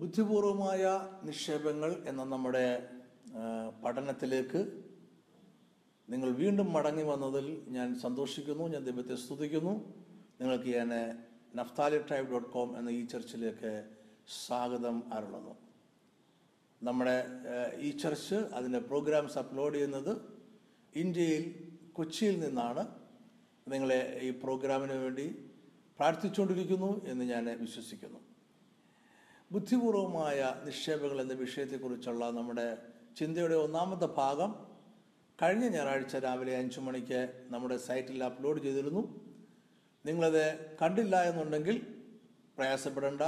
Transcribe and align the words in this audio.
ബുദ്ധിപൂർവമായ 0.00 0.82
നിക്ഷേപങ്ങൾ 1.28 1.90
എന്ന 2.10 2.22
നമ്മുടെ 2.24 2.66
പഠനത്തിലേക്ക് 3.82 4.60
നിങ്ങൾ 6.12 6.28
വീണ്ടും 6.42 6.68
മടങ്ങി 6.76 7.02
വന്നതിൽ 7.02 7.46
ഞാൻ 7.76 7.88
സന്തോഷിക്കുന്നു 8.04 8.64
ഞാൻ 8.74 8.82
ദൈവത്തെ 8.86 9.16
സ്തുതിക്കുന്നു. 9.24 9.74
നിങ്ങൾക്ക് 10.40 10.70
ഞാൻ 10.78 10.92
നഫ്താലി 11.58 11.98
ട്രൈബ് 11.98 12.30
ഡോട്ട് 12.32 12.48
കോം 12.54 12.70
എന്ന 12.78 12.94
ഈ 12.98 13.02
ചർച്ചിലേക്ക് 13.06 13.72
സ്വാഗതം 14.38 14.96
അരുളുന്നു. 15.18 15.54
നമ്മുടെ 16.82 17.16
ഈ 17.86 17.90
ചർച്ച് 18.04 18.40
അതിന്റെ 18.58 18.82
പ്രോഗ്രാംസ് 18.90 19.38
അപ്ലോഡ് 19.42 19.74
ചെയ്യുന്നത് 19.74 20.12
ഇന്ത്യയിൽ 21.02 21.44
കൊച്ചിയിൽ 21.92 22.36
നിന്നാണ്. 22.46 22.86
നിങ്ങളെ 23.74 24.00
ഈ 24.22 24.32
പ്രോഗ്രാമിന് 24.46 24.98
വേണ്ടി 25.04 25.28
പ്രാർത്ഥിച്ചുകൊണ്ടിരിക്കുന്നു 25.98 26.92
എന്ന് 27.12 27.24
ഞാൻ 27.24 27.44
വിശ്വസിക്കുന്നു. 27.64 28.20
ബുദ്ധിപൂർവമായ 29.52 30.54
നിക്ഷേപങ്ങൾ 30.64 31.20
എന്ന 31.20 31.32
വിഷയത്തെക്കുറിച്ചുള്ള 31.32 32.30
നമ്മുടെ 32.30 32.78
ചിന്തയുടെ 33.16 33.54
ഒന്നാമത്തെ 33.54 34.06
ഭാഗം 34.06 34.50
കഴിഞ്ഞ 35.42 35.68
ഞായറാഴ്ച 35.68 36.16
രാവിലെ 36.16 36.58
അഞ്ചു 36.58 36.80
മണിക്ക് 36.80 37.20
നമ്മുടെ 37.50 37.76
സൈറ്റിൽ 37.76 38.24
അപ്ലോഡ് 38.24 38.62
ചെയ്തിരുന്നു. 38.62 39.02
നിങ്ങളത് 40.06 40.76
കണ്ടില്ല 40.82 41.22
എന്നുണ്ടെങ്കിൽ 41.22 41.86
പ്രയാസപ്പെടേണ്ട. 42.58 43.22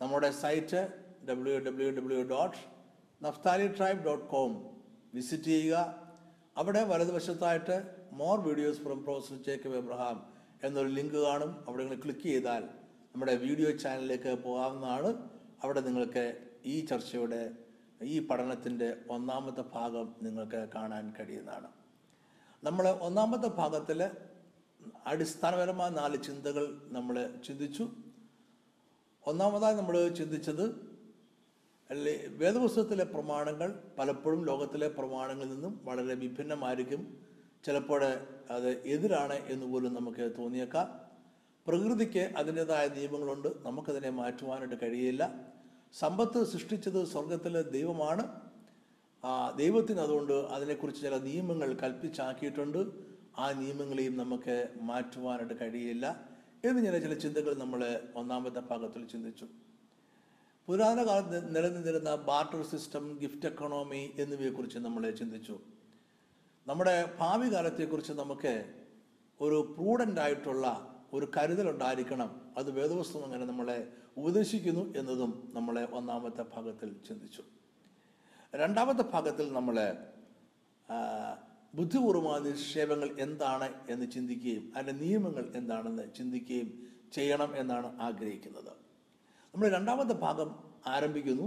നമ്മുടെ 0.00 0.30
site 0.30 0.80
W 1.28 1.58
W 1.58 1.90
W 1.90 2.22
dot 2.22 2.56
Naphtali 3.24 3.68
tribe 3.68 4.04
dot 4.04 4.24
com 4.24 4.52
visit 5.14 5.44
ചെയ്യുക. 5.44 6.04
അവിടെ 6.56 6.84
വലതുവശത്തായിട്ട് 6.84 7.76
more 8.12 8.40
videos 8.40 8.80
from 8.80 9.04
professor 9.04 9.42
Jacob 9.42 9.74
Abraham 9.74 10.32
എന്നൊരു 10.64 10.88
ലിങ്ക് 10.88 11.18
കാണും. 11.18 11.64
അവിടെ 11.68 11.82
നിങ്ങൾ 11.82 12.00
ക്ലിക്ക് 12.02 12.26
ചെയ്താൽ 12.30 12.83
നമ്മുടെ 13.14 13.36
വീഡിയോ 13.36 13.70
ചാനലിലേക്ക് 13.70 14.42
പോകാവുന്നതാണ്. 14.42 15.30
അവിടെ 15.64 15.80
നിങ്ങൾക്ക് 15.80 16.46
ഈ 16.66 16.84
ചർച്ചയുടെ 16.84 17.50
ഈ 18.02 18.26
പഠനത്തിന്റെ 18.26 18.96
ഒന്നാമത്തെ 19.10 19.64
ഭാഗം 19.74 20.14
നിങ്ങൾക്ക് 20.22 20.68
കാണാൻ 20.74 21.14
കഴിയുന്നതാണ്. 21.20 21.68
നമ്മൾ 22.64 22.88
ഒന്നാമത്തെ 22.88 23.48
ഭാഗത്തിൽ 23.48 24.10
അടിസ്ഥാനപരമായ 25.06 25.90
നാല് 25.90 26.22
ചിന്തകൾ 26.22 26.82
നമ്മൾ 26.84 27.34
ചിന്തിച്ചു. 27.46 27.90
ഒന്നാമതായി 29.26 29.74
നമ്മൾ 29.74 30.08
ചിന്തിച്ചത് 30.08 30.64
അല്ലെ 31.90 32.26
വേദപുസ്തകത്തിലെ 32.28 33.04
പ്രമാണങ്ങൾ 33.04 33.82
പലപ്പോഴും 33.98 34.44
ലോകത്തിലെ 34.44 34.88
പ്രമാണങ്ങളിൽ 34.88 35.50
നിന്നും 35.50 35.80
വളരെ 35.84 36.14
വിഭിന്നമായിരിക്കും. 36.14 37.24
ചിലപ്പോൾ 37.64 38.04
അത് 38.50 38.70
എതിരാണ് 38.86 39.32
എന്ന് 39.32 39.66
പോലും 39.66 39.94
നമുക്ക് 39.94 40.32
തോന്നിയേക്കാം. 40.38 41.03
പ്രകൃതിക്ക് 41.66 42.18
അതിന്റെതായ 42.18 42.88
നിയമങ്ങളുണ്ട്. 42.88 43.48
നമുക്കതിനെ 43.62 44.10
മാറ്റുവാനായിട്ട് 44.10 44.74
കഴിയില്ല. 44.82 45.34
സമ്പത്ത് 45.92 46.46
സൃഷ്ടിച്ചത് 46.46 47.06
സ്വർഗത്തിലെ 47.06 47.62
ദൈവമാണ്. 47.62 48.40
ആ 49.24 49.50
ദൈവത്തിന് 49.50 50.00
അതുകൊണ്ട് 50.00 50.32
അതിനെക്കുറിച്ച് 50.32 51.02
ചില 51.02 51.18
നിയമങ്ങൾ 51.18 51.74
കൽപ്പിച്ചാക്കിയിട്ടുണ്ട്. 51.74 52.86
ആ 53.38 53.52
നിയമങ്ങളെയും 53.52 54.16
നമുക്ക് 54.16 54.68
മാറ്റുവാനായിട്ട് 54.80 55.60
കഴിയില്ല 55.60 56.28
എന്ന് 56.64 56.84
ചില 56.84 56.98
ചില 56.98 57.14
ചിന്തകൾ 57.14 57.54
നമ്മൾ 57.54 58.00
ഒന്നാമത്തെ 58.16 58.60
ഭാഗത്തിൽ 58.60 59.06
ചിന്തിച്ചു. 59.06 59.46
പുരാതന 60.66 61.06
കാലത്ത് 61.06 61.56
നിലനിന്നിരുന്ന 61.56 62.14
ബാർട്ടർ 62.14 62.62
സിസ്റ്റം 62.62 63.18
ഗിഫ്റ്റ് 63.22 63.46
എക്കണോമി 63.46 64.14
എന്നിവയെക്കുറിച്ച് 64.18 64.78
നമ്മൾ 64.78 65.10
ചിന്തിച്ചു. 65.10 65.60
നമ്മുടെ 66.66 67.16
ഭാവി 67.18 67.54
കാലത്തെക്കുറിച്ച് 67.54 68.12
നമുക്ക് 68.12 68.72
ഒരു 69.40 69.74
പ്രൂഡന്റ് 69.78 70.20
ആയിട്ടുള്ള 70.20 70.93
ഒരു 71.14 71.26
കരുതൽ 71.36 71.70
ഉണ്ടായിരിക്കണം 71.70 72.30
അത് 72.58 72.70
വേദവസ്തു 72.70 73.18
അങ്ങനെ 73.18 73.44
നമ്മളെ 73.46 73.78
ഉപദേശിക്കുന്നു 74.16 74.84
എന്നതും 74.98 75.50
നമ്മളെ 75.54 75.84
ഒന്നാമത്തെ 75.84 76.44
ഭാഗത്തിൽ 76.54 76.90
ചിന്തിച്ചു. 77.08 77.42
രണ്ടാമത്തെ 78.54 79.02
ഭാഗത്തിൽ 79.02 79.52
നമ്മളെ 79.52 79.88
ബുദ്ധിപൂർവമായ 81.74 82.40
നിക്ഷേപങ്ങൾ 82.40 83.08
എന്താണ് 83.20 83.68
എന്ന് 83.88 84.06
ചിന്തിക്കുകയും 84.10 84.72
അതിന്റെ 84.76 85.04
നിയമങ്ങൾ 85.04 85.52
എന്താണെന്ന് 85.56 86.04
ചിന്തിക്കുകയും 86.18 86.68
ചെയ്യണം 87.12 87.56
എന്നാണ് 87.56 87.88
ആഗ്രഹിക്കുന്നത്. 88.00 88.72
നമ്മൾ 89.54 89.68
രണ്ടാമത്തെ 89.68 90.12
ഭാഗം 90.12 90.50
ആരംഭിക്കുന്നു. 90.86 91.46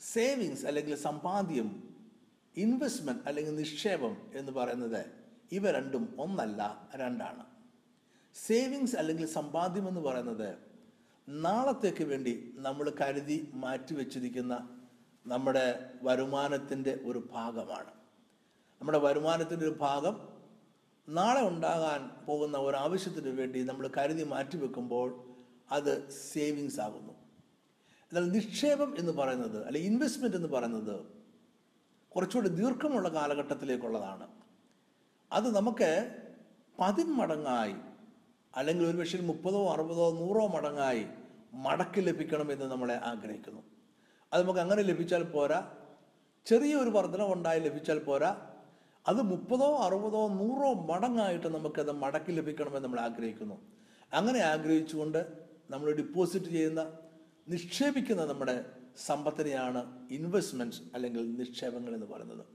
സേവിങ്സ് 0.00 0.66
അല്ലെങ്കിൽ 0.66 0.96
സമ്പാദ്യം 0.96 1.68
ഇൻവെസ്റ്റ്മെന്റ് 2.56 3.22
അല്ലെങ്കിൽ 3.26 3.54
നിക്ഷേപം 3.56 4.16
എന്ന് 4.34 4.52
പറയുന്നത് 4.52 5.06
ഇവ 5.52 5.70
രണ്ടും 5.70 6.04
ഒന്നല്ല 6.18 6.88
രണ്ടാണ്. 6.94 7.44
സേവിങ്സ് 8.46 8.96
അല്ലെങ്കിൽ 8.96 9.26
സമ്പാദ്യം 9.26 9.88
എന്ന് 9.88 10.00
പറയുന്നത് 10.00 10.58
നാളത്തേക്ക് 11.28 12.04
വേണ്ടി 12.04 12.52
നമ്മൾ 12.56 12.92
കരുതി 13.00 13.50
മാറ്റിവെച്ചിരിക്കുന്ന 13.54 14.54
നമ്മുടെ 15.26 15.90
വരുമാനത്തിന്റെ 16.02 17.00
ഒരു 17.04 17.28
ഭാഗമാണ്. 17.32 17.92
നമ്മുടെ 18.80 18.98
വരുമാനത്തിന്റെ 18.98 19.66
ഒരു 19.66 19.76
ഭാഗം 19.80 20.16
നാളെ 21.08 21.48
ഉണ്ടാകാൻ 21.48 22.10
പോകുന്ന 22.26 22.58
ഒരു 22.58 22.76
ആവശ്യത്തിന് 22.76 23.28
വേണ്ടി 23.40 23.62
നമ്മൾ 23.62 23.90
കരുതി 23.98 24.22
മാറ്റിവെക്കുമ്പോൾ 24.22 25.08
അത് 25.70 26.10
സേവിങ്സ് 26.10 26.80
ആകുന്നു. 26.80 27.14
എന്നാൽ 28.10 28.30
നിക്ഷേപം 28.30 28.98
എന്ന് 28.98 29.12
പറയുന്നത് 29.12 29.66
അല്ലെ 29.66 29.80
ഇൻവെസ്റ്റ്മെന്റ് 29.80 30.36
എന്ന് 30.36 30.48
പറയുന്നത് 30.48 30.96
കുറച്ചുകൂടി 32.08 32.48
ദീർഘമുള്ള 32.48 33.08
കാലഘട്ടത്തിലേക്കുള്ളതാണ്. 33.08 34.26
അത് 35.32 35.48
നമുക്ക് 35.56 35.90
പതിന്മടങ്ങായി 36.80 37.76
അല്ലെങ്കിൽ 38.56 38.86
ഒരു 38.86 38.96
പക്ഷേ 38.96 39.18
മുപ്പതോ 39.18 39.72
അറുപതോ 39.72 40.12
നൂറോ 40.12 40.46
മടങ്ങായി 40.46 41.06
മടക്കി 41.54 42.00
ലഭിക്കണം 42.00 42.52
എന്ന് 42.52 42.64
നമ്മളെ 42.64 42.94
ആഗ്രഹിക്കുന്നു. 42.94 43.62
അത് 44.32 44.42
നമുക്ക് 44.42 44.60
അങ്ങനെ 44.60 44.82
ലഭിച്ചാൽ 44.82 45.22
പോരാ. 45.22 45.76
ചെറിയൊരു 46.46 46.90
വർധനം 46.90 47.32
ഉണ്ടായി 47.32 47.60
ലഭിച്ചാൽ 47.60 47.98
പോരാ. 47.98 48.50
അത് 49.06 49.22
മുപ്പതോ 49.22 49.76
അറുപതോ 49.76 50.28
നൂറോ 50.28 50.72
മടങ്ങായിട്ട് 50.72 51.46
നമുക്കത് 51.46 51.92
മടക്കി 51.92 52.32
ലഭിക്കണമെന്ന് 52.32 52.88
നമ്മൾ 52.88 53.00
ആഗ്രഹിക്കുന്നു. 53.00 53.60
അങ്ങനെ 54.12 54.38
ആഗ്രഹിച്ചുകൊണ്ട് 54.38 55.26
നമ്മൾ 55.70 55.92
ഡിപ്പോസിറ്റ് 55.92 56.46
ചെയ്യുന്ന 56.46 56.92
നിക്ഷേപിക്കുന്ന 57.48 58.24
നമ്മുടെ 58.24 58.64
സമ്പത്തിനെയാണ് 59.06 60.08
ഇൻവെസ്റ്റ്മെന്റ്സ് 60.10 60.82
അല്ലെങ്കിൽ 60.94 61.38
നിക്ഷേപങ്ങൾ 61.38 61.94
എന്ന് 61.94 62.06
പറയുന്നത്. 62.06 62.46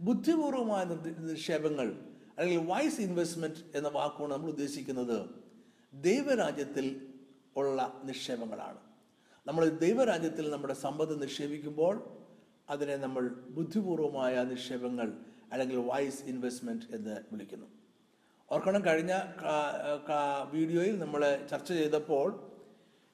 ബുദ്ധിപൂർവമായ 0.00 0.84
നിക്ഷേപങ്ങൾ 1.18 2.13
അല്ലെങ്കിൽ 2.38 2.62
വൈസ് 2.72 3.00
ഇൻവെസ്റ്റ്മെന്റ് 3.00 3.60
എന്ന 3.78 3.88
വാക്കുകൊണ്ട് 3.98 4.34
നമ്മൾ 4.34 4.48
ഉദ്ദേശിക്കുന്നത് 4.54 5.18
ദൈവരാജ്യത്തിൽ 5.92 6.86
ഉള്ള 7.56 7.78
നിക്ഷേപങ്ങളാണ്. 8.04 8.80
നമ്മൾ 9.46 9.64
ദൈവരാജ്യത്തിൽ 9.84 10.44
നമ്മുടെ 10.54 10.74
സമ്പത്ത് 10.84 11.14
നിക്ഷേപിക്കുമ്പോൾ 11.22 11.94
അതിനെ 12.72 12.96
നമ്മൾ 12.96 13.24
ബുദ്ധിപൂർവമായ 13.56 14.42
നിക്ഷേപങ്ങൾ 14.52 15.08
അല്ലെങ്കിൽ 15.52 15.78
വൈസ് 15.90 16.22
ഇൻവെസ്റ്റ്മെന്റ് 16.30 16.86
എന്ന് 16.96 17.14
വിളിക്കുന്നു. 17.32 17.66
ഓർക്കണം 18.50 18.82
കഴിഞ്ഞ 18.86 19.12
വീഡിയോയിൽ 20.54 20.96
നമ്മൾ 21.04 21.22
ചർച്ച 21.50 21.70
ചെയ്തപ്പോൾ 21.80 22.28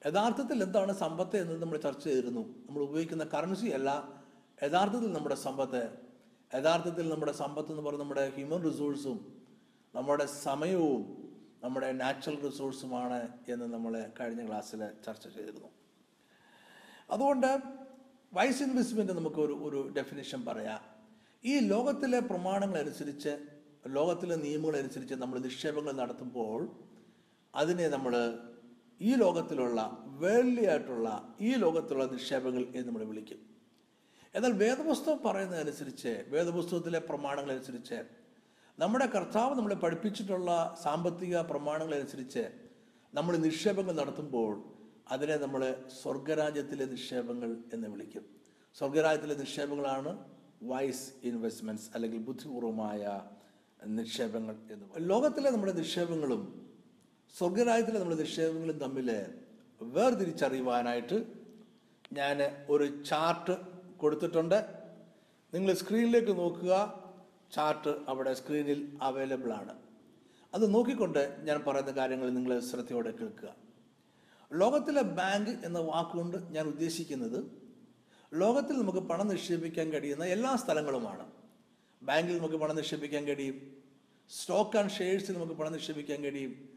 യഥാർത്ഥത്തിൽ 0.07 0.57
എന്താണ് 0.63 0.93
സമ്പത്ത് 1.03 1.37
എന്ന് 1.43 1.55
നമ്മൾ 1.63 1.77
ചർച്ച 1.77 2.03
ചെയ്തിരുന്നു. 2.07 2.43
നമ്മൾ 2.67 2.81
ഉപയോഗിക്കുന്ന 2.87 3.25
കറൻസി 3.33 3.69
അല്ല 3.77 3.89
യഥാർത്ഥത്തിൽ 4.63 5.11
നമ്മുടെ 5.17 5.35
സമ്പത്ത് 5.35 5.81
യഥാർത്ഥത്തിൽ 6.55 7.09
നമ്മുടെ 7.09 7.31
സമ്പത്ത് 7.31 7.71
എന്ന് 7.71 7.81
പറയുന്നത് 7.81 8.05
നമ്മുടെ 8.05 8.31
ഹ്യൂമൻ 8.35 8.61
റിസോഴ്സും 8.69 9.17
നമ്മുടെ 9.95 10.25
സമയവും 10.25 11.31
നമ്മുടെ 11.63 11.91
നാച്ചുറൽ 11.91 12.39
റിസോഴ്സുമാണ് 12.45 13.29
എന്ന് 13.49 13.65
നമ്മൾ 13.73 13.93
കഴിഞ്ഞ 14.19 14.47
ക്ലാസ്സിൽ 14.47 14.81
ചർച്ച 15.05 15.27
ചെയ്തിരുന്നു. 15.27 15.69
അതുകൊണ്ട് 17.09 17.61
വൈസ് 18.33 18.63
ഇൻവെസ്റ്റ്മെന്റ് 18.63 19.13
നമുക്ക് 19.13 19.41
ഒരു 19.41 19.93
ഡെഫിനിഷൻ 19.97 20.45
പറയാം. 20.45 20.81
ഈ 21.43 21.59
ലോകത്തിലെ 21.59 22.19
പ്രമാണങ്ങൾ 22.19 22.79
അനുസരിച്ച് 22.79 23.37
ലോകത്തിലെ 23.87 24.35
നിയമങ്ങൾ 24.35 24.77
അനുസരിച്ച് 24.77 25.15
നമ്മൾ 25.15 25.39
നിക്ഷേപങ്ങൾ 25.39 25.91
നടത്തുമ്പോൾ 25.91 26.59
അതിനെ 27.55 27.87
നമ്മൾ 27.87 28.13
ഈ 29.01 29.15
ലോകത്തിലുള്ള 29.15 30.07
വേൾഡ്ലി 30.07 30.65
ആയിട്ടുള്ള 30.65 31.35
ഈ 31.41 31.55
ലോകത്തിലുള്ള 31.55 32.05
നിക്ഷേപങ്ങൾ 32.11 32.61
എന്ന് 32.75 32.87
നമ്മൾ 32.87 33.03
വിളിക്കും. 33.03 33.50
എന്നാൽ 34.35 34.53
വേദപുസ്തകം 34.61 35.19
പറയുന്നതനുസരിച്ച് 35.25 36.11
വേദപുസ്തകത്തിലെ 36.29 36.99
പ്രമാണങ്ങൾ 37.09 37.51
അനുസരിച്ച് 37.55 37.97
നമ്മുടെ 38.77 39.07
കർത്താവ് 39.15 39.53
നമ്മളെ 39.55 39.75
പഠിപ്പിച്ചിട്ടുള്ള 39.75 40.51
സാമ്പത്തിക 40.83 41.41
പ്രമാണങ്ങൾ 41.49 41.95
അനുസരിച്ച് 41.95 42.43
നമ്മൾ 43.13 43.33
നിക്ഷേപങ്ങൾ 43.45 43.93
നടത്തുമ്പോൾ 43.93 44.53
അതിനെ 45.07 45.35
നമ്മൾ 45.37 45.61
സ്വർഗരാജ്യത്തിലെ 46.01 46.85
നിക്ഷേപങ്ങൾ 46.85 47.49
എന്ന് 47.73 47.87
വിളിക്കും 47.89 48.25
സ്വർഗരാജ്യത്തിലെ 48.75 49.35
നിക്ഷേപങ്ങളാണ് 49.35 50.11
വൈസ് 50.63 51.05
ഇൻവെസ്റ്റ്മെന്റ്സ് 51.23 51.89
അല്ലെങ്കിൽ 51.95 52.19
ബുദ്ധിപൂർവമായ 52.21 53.03
നിക്ഷേപങ്ങൾ 53.95 54.55
എന്ന്. 54.73 54.85
ലോകത്തിലെ 55.07 55.49
നമ്മുടെ 55.49 55.73
നിക്ഷേപങ്ങളും 55.73 56.41
സ്വർഗരാജ്യത്തിലെ 57.35 57.99
നമ്മുടെ 57.99 58.19
നിക്ഷേപങ്ങളും 58.21 58.77
തമ്മിൽ 58.77 59.09
വേർതിരിച്ചറിയുവാനായിട്ട് 59.81 61.17
ഞാൻ 62.11 62.37
ഒരു 62.69 62.87
ചാർട്ട് 63.03 63.55
കൊടുത്തിട്ടുണ്ട്. 64.01 64.65
നിങ്ങൾ 65.53 65.73
സ്ക്രീനിലേക്ക് 65.73 66.39
നോക്കുക. 66.39 67.01
ചാർട്ട് 67.55 67.95
അവിടെ 68.07 68.33
സ്ക്രീനിൽ 68.33 68.97
അവൈലബിൾ 69.01 69.53
ആണ്. 69.53 69.75
അത് 70.53 70.73
നോക്കിക്കൊണ്ട് 70.73 71.37
ഞാൻ 71.43 71.63
പറയുന്ന 71.67 71.91
കാര്യങ്ങൾ 71.91 72.29
നിങ്ങൾ 72.29 72.59
ശ്രദ്ധയോടെ 72.59 73.11
കേൾക്കുക. 73.11 73.55
ലോകത്തിലെ 74.53 75.01
ബാങ്ക് 75.01 75.49
എന്ന 75.49 75.79
വാക്കുകൊണ്ട് 75.79 76.37
ഞാൻ 76.37 76.67
ഉദ്ദേശിക്കുന്നത് 76.67 77.61
ലോകത്തിൽ 78.33 78.73
നമുക്ക് 78.73 78.99
പണം 78.99 79.27
നിക്ഷേപിക്കാൻ 79.27 79.89
കഴിയുന്ന 79.89 80.25
എല്ലാ 80.25 80.55
സ്ഥലങ്ങളുമാണ്. 80.55 81.31
ബാങ്കിൽ 82.03 82.37
നമുക്ക് 82.37 82.55
പണം 82.55 82.75
നിക്ഷേപിക്കാൻ 82.75 83.25
കഴിയും. 83.25 83.77
സ്റ്റോക്ക് 84.29 84.77
ആൻഡ് 84.77 84.91
ഷെയർസിൽ 84.91 85.33
നമുക്ക് 85.33 85.53
പണം 85.53 85.71
നിക്ഷേപിക്കാൻ 85.71 86.23
കഴിയും. 86.23 86.69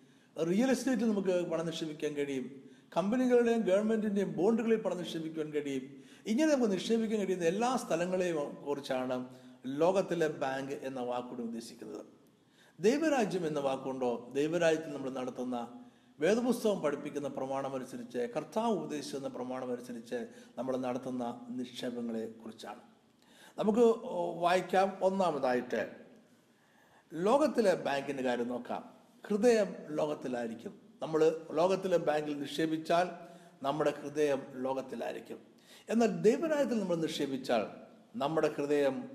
റിയൽ 0.50 0.70
എസ്റ്റേറ്റിൽ 0.70 1.10
നമുക്ക് 1.10 1.50
പണം 1.50 1.66
നിക്ഷേപിക്കാൻ 1.66 2.14
കഴിയും. 2.14 2.63
കമ്പനികളുടെയും 2.96 3.61
ഗവൺമെന്റിന്റെയും 3.61 4.37
ബോണ്ടുകളിൽ 4.37 4.81
പണം 4.81 4.99
നിക്ഷേപിക്കാൻ 4.99 5.52
കഴിയും. 5.52 6.05
ഇങ്ങനെ 6.26 6.55
നമുക്ക് 6.55 6.73
നിക്ഷേപിക്കാൻ 6.73 7.20
കഴിയുന്ന 7.20 7.44
എല്ലാ 7.44 7.76
സ്ഥലങ്ങളെയും 7.76 8.55
കുറിച്ചാണ് 8.55 9.29
ലോകത്തിലെ 9.67 10.29
ബാങ്ക് 10.29 10.73
എന്ന 10.73 11.00
വാക്കുകൊണ്ട് 11.00 11.43
ഉദ്ദേശിക്കുന്നത്. 11.43 12.06
ദൈവരാജ്യം 12.81 13.46
എന്ന 13.46 13.61
വാക്കുകൊണ്ടോ 13.61 14.32
ദൈവരാജ്യത്തിൽ 14.35 14.93
നമ്മൾ 14.93 15.11
നടത്തുന്ന 15.11 15.85
വേദപുസ്തകം 16.20 16.81
പഠിപ്പിക്കുന്ന 16.81 17.29
പ്രമാണമനുസരിച്ച് 17.29 18.19
കർത്താവ് 18.19 18.73
ഉപദേശിക്കുന്ന 18.73 19.29
പ്രമാണമനുസരിച്ച് 19.29 20.26
നമ്മൾ 20.58 20.76
നടത്തുന്ന 20.76 21.46
നിക്ഷേപങ്ങളെ 21.50 22.26
കുറിച്ചാണ്. 22.26 22.81
നമുക്ക് 23.58 24.06
വായിക്കാം. 24.38 24.99
ഒന്നാമതായിട്ട് 25.02 25.91
ലോകത്തിലെ 27.14 27.75
ബാങ്കിന്റെ 27.75 28.23
കാര്യം 28.23 28.49
നോക്കാം. 28.49 28.94
ഹൃദയം 29.26 29.75
ലോകത്തിലായിരിക്കും. 29.91 30.83
നമ്മൾ 31.04 31.40
ലോകത്തിലെ 31.52 31.96
ബാങ്കിൽ 31.96 32.40
നിക്ഷേപിച്ചാൽ 32.40 33.08
നമ്മുടെ 33.62 33.94
ഹൃദയം 34.02 34.42
ലോകത്തിലായിരിക്കും. 34.54 35.38
എന്നാൽ 35.88 36.06
ദൈവരാജ്യത്തിൽ 36.06 36.80
നമ്മൾ 36.80 36.96
നിക്ഷേപിച്ചാൽ 36.96 37.66
നമ്മുടെ 38.16 38.54
ഹൃദയം 38.56 39.10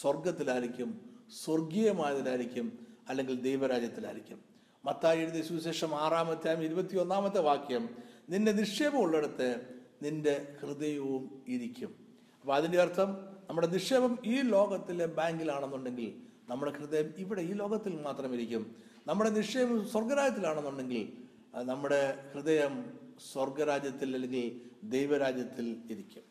സ്വർഗത്തിലായിരിക്കും 0.00 1.10
സ്വർഗീയമായതിലായിരിക്കും 1.44 2.86
അല്ലെങ്കിൽ 3.08 3.40
ദൈവരാജ്യത്തിലായിരിക്കും. 3.40 4.40
മത്തായി 4.84 5.20
എഴുതിയ 5.20 5.42
സുവിശേഷം 5.42 5.94
ആറാമത്തെ 5.94 6.64
ഇരുപത്തി 6.64 6.96
ഒന്നാമത്തെ 6.96 7.40
വാക്യം 7.40 7.88
നിന്റെ 8.30 8.52
നിക്ഷേപം 8.52 8.98
ഉള്ളിടത്ത് 8.98 9.60
നിന്റെ 10.02 10.54
ഹൃദയവും 10.62 11.44
ഇരിക്കും. 11.48 11.94
അപ്പൊ 12.40 12.54
അതിന്റെ 12.54 12.80
അർത്ഥം 12.80 13.10
നമ്മുടെ 13.48 13.66
നിക്ഷേപം 13.66 14.18
ഈ 14.24 14.42
ലോകത്തിലെ 14.42 15.06
ബാങ്കിലാണെന്നുണ്ടെങ്കിൽ 15.06 16.14
നമ്മുടെ 16.48 16.72
ഹൃദയം 16.72 17.14
ഇവിടെ 17.18 17.40
ഈ 17.40 17.52
ലോകത്തിൽ 17.52 18.02
മാത്രം 18.02 18.34
ഇരിക്കും. 18.34 18.76
നമ്മുടെ 19.06 19.30
നിക്ഷേപം 19.30 19.88
സ്വർഗരാജ്യത്തിലാണെന്നുണ്ടെങ്കിൽ 19.88 21.23
നമ്മുടെ 21.62 22.30
ഹൃദയം 22.34 22.98
സ്വർഗരാജ്യത്തിൽ 23.32 24.14
അല്ലെങ്കിൽ 24.14 24.60
ദൈവരാജ്യത്തിൽ 24.82 25.82
ഇരിക്കും. 25.90 26.22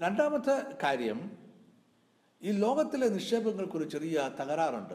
രണ്ടാമത്തെ 0.00 0.76
കാര്യം 0.82 1.30
ഈ 2.42 2.50
ലോകത്തിലെ 2.50 3.08
നിക്ഷേപങ്ങൾക്കൊരു 3.08 3.84
ചെറിയ 3.84 4.30
തകരാറുണ്ട്. 4.40 4.94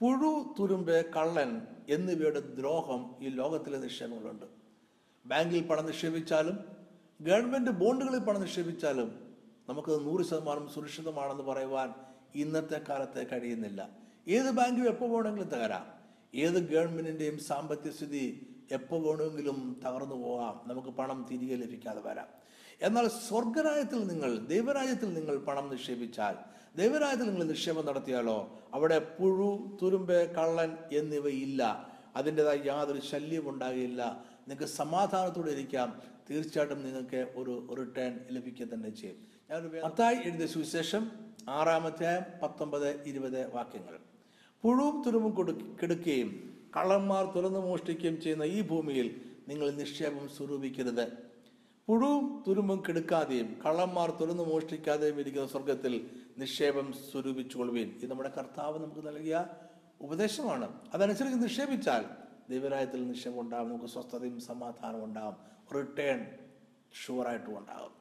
പുഴു 0.00 0.54
തുരുമ്പ് 0.58 1.14
കള്ളൻ 1.14 1.62
എന്നിവയുടെ 1.88 2.40
ദ്രോഹം 2.40 3.16
ഈ 3.20 3.28
ലോകത്തിലെ 3.28 3.78
നിക്ഷേപങ്ങളുണ്ട്. 3.78 4.46
ബാങ്കിൽ 5.26 5.66
പണം 5.66 5.86
നിക്ഷേപിച്ചാലും 5.86 6.58
ഗവൺമെന്റ് 7.20 7.70
ബോണ്ടുകളിൽ 7.70 8.18
പണം 8.18 8.40
നിക്ഷേപിച്ചാലും 8.40 9.36
നമുക്ക് 9.68 9.90
നൂറ് 9.90 10.24
ശതമാനം 10.24 10.68
സുരക്ഷിതമാണെന്ന് 10.68 11.42
പറയുവാൻ 11.42 11.94
ഇന്നത്തെ 12.34 12.80
കാലത്ത് 12.88 13.26
കഴിയുന്നില്ല. 13.26 13.88
ഏത് 14.28 14.50
ബാങ്കും 14.50 14.88
എപ്പോൾ 14.88 15.10
വേണമെങ്കിലും 15.10 15.48
തകരാം. 15.48 15.86
ഏത് 16.34 16.70
ഗവൺമെന്റിന്റെയും 16.72 17.38
സാമ്പത്തിക 17.38 17.90
സ്ഥിതി 17.90 18.49
എപ്പോൾ 18.70 19.06
വേണമെങ്കിലും 19.06 19.80
തകർന്നു 19.86 20.14
പോകാം. 20.14 20.60
നമുക്ക് 20.66 20.88
പണം 20.88 21.26
തിരികെ 21.30 21.56
ലഭിക്കാതെ 21.56 22.00
വരാം. 22.00 22.26
എന്നാൽ 22.82 23.08
സ്വർഗരാജ്യത്തിൽ 23.08 24.06
നിങ്ങൾ 24.06 24.36
ദൈവരാജ്യത്തിൽ 24.36 25.14
നിങ്ങൾ 25.14 25.36
പണം 25.36 25.70
നിക്ഷേപിച്ചാൽ 25.70 26.34
ദൈവരാജ്യത്തിൽ 26.76 27.24
നിങ്ങൾ 27.24 27.44
നിക്ഷേപം 27.44 27.86
നടത്തിയാലോ? 27.86 28.58
അവിടെ 28.74 28.98
പുഴു 28.98 29.78
തുരുമ്പ് 29.82 30.34
കള്ളൻ 30.34 30.76
എന്നിവയില്ല. 30.92 31.90
അതിന്റെതായ 32.16 32.60
യാതൊരു 32.66 33.00
ശല്യം 33.00 33.48
ഉണ്ടാകില്ല. 33.48 34.24
നിങ്ങൾക്ക് 34.48 34.64
സമാധാനത്തോടെ 34.64 35.50
ഇരിക്കാം. 35.50 36.02
തീർച്ചയായിട്ടും 36.30 36.84
നിങ്ങൾക്ക് 36.84 37.16
ഒരു 37.16 37.74
റിട്ടേൺ 37.78 38.20
ലഭിക്കുക 38.30 38.66
തന്നെ 38.66 38.88
ചെയ്യും. 38.88 39.16
ഞാനൊരു 39.50 39.80
മത്തായി 39.84 40.14
എഴുതിയ 40.14 40.46
സുവിശേഷം 40.46 41.10
ആറാമത്തെ 41.48 42.26
പത്തൊമ്പത് 42.42 43.02
ഇരുപത് 43.02 43.54
വാക്യങ്ങൾ. 43.54 43.98
പുഴുവും 44.62 45.02
തുരുമ്പും 45.06 45.34
കൊടു 45.34 45.52
കെടുക്കുകയും 45.52 46.49
കള്ളന്മാർ 46.76 47.24
തുറന്നു 47.36 47.58
മോഷ്ടിക്കുകയും 47.58 48.20
ചെയ്യുന്ന 48.20 48.42
ഈ 48.42 48.60
ഭൂമിയിൽ 48.60 49.20
നിങ്ങൾ 49.48 49.70
നിക്ഷേപം 49.70 50.28
സ്വരൂപിക്കരുത്. 50.28 51.12
പുഴുവും 51.88 52.44
തുരുമ്പും 52.48 52.82
കെടുക്കാതെയും 52.88 53.60
കള്ളന്മാർ 53.66 54.10
തുറന്നു 54.10 54.42
മോഷ്ടിക്കാതെയും 54.42 55.20
ഇരിക്കുന്ന 55.20 55.48
സ്വർഗത്തിൽ 55.48 56.10
നിക്ഷേപം 56.38 56.92
സ്വരൂപിച്ചുകൊള്ളുവീൻ. 56.92 57.88
ഇത് 57.88 58.10
നമ്മുടെ 58.10 58.32
കർത്താവ് 58.38 58.78
നമുക്ക് 58.78 59.06
നൽകിയ 59.06 59.46
ഉപദേശമാണ്. 60.00 60.80
അതനുസരിച്ച് 60.94 61.42
നിക്ഷേപിച്ചാൽ 61.42 62.04
ദൈവരായത്തിൽ 62.50 63.08
നിക്ഷേപം 63.08 63.40
ഉണ്ടാകും 63.40 63.68
നമുക്ക് 63.68 63.86
സ്വസ്ഥതയും 63.86 64.40
സമാധാനവും 64.40 65.04
ഉണ്ടാകും 65.04 65.36
റിട്ടേൺ 65.78 66.26
ഷുവറായിട്ടും 67.06 67.58
ഉണ്ടാകും 67.58 67.99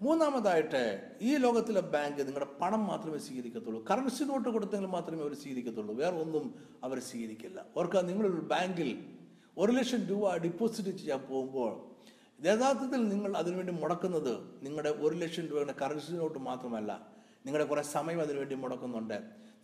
മൂന്നാമതായിട്ട് 0.00 1.10
ഈ 1.20 1.36
ലോകത്തിലെ 1.36 1.80
ബാങ്ക് 1.80 2.26
നിങ്ങളുടെ 2.26 2.50
പണം 2.60 2.86
മാത്രമേ 2.86 3.18
സ്വീകരിക്കത്തുള്ളൂ. 3.18 3.84
കറൻസി 3.90 4.24
നോട്ട് 4.24 4.48
കൊടുത്തെങ്കിൽ 4.48 4.88
മാത്രമേ 4.88 5.22
അവർ 5.22 5.34
സ്വീകരിക്കത്തുള്ളൂ. 5.34 5.94
വേറെ 5.94 6.16
ഒന്നും 6.16 6.54
അവർ 6.84 6.98
സ്വീകരിക്കില്ല. 6.98 7.64
ഓർക്കുക 7.76 8.00
നിങ്ങളൊരു 8.00 8.40
ബാങ്കിൽ 8.40 9.04
ഒരു 9.58 9.72
ലക്ഷം 9.72 10.06
രൂപ 10.06 10.36
ഡിപ്പോസിറ്റ് 10.36 10.90
ചെയ്യാൻ 10.90 11.20
പോകുമ്പോൾ 11.20 11.90
യഥാർത്ഥത്തിൽ 12.46 13.08
നിങ്ങൾ 13.08 13.36
അതിനുവേണ്ടി 13.36 13.72
മുടക്കുന്നത് 13.72 14.64
നിങ്ങളുടെ 14.64 14.90
ഒരു 14.90 15.16
ലക്ഷം 15.16 15.46
രൂപയുടെ 15.46 15.74
കറൻസി 15.82 16.12
നോട്ട് 16.12 16.38
മാത്രമല്ല. 16.38 17.08
നിങ്ങളുടെ 17.46 17.68
കുറേ 17.68 17.82
സമയം 17.82 18.20
അതിനുവേണ്ടി 18.20 18.54
മുടക്കുന്നുണ്ട്. 18.54 19.14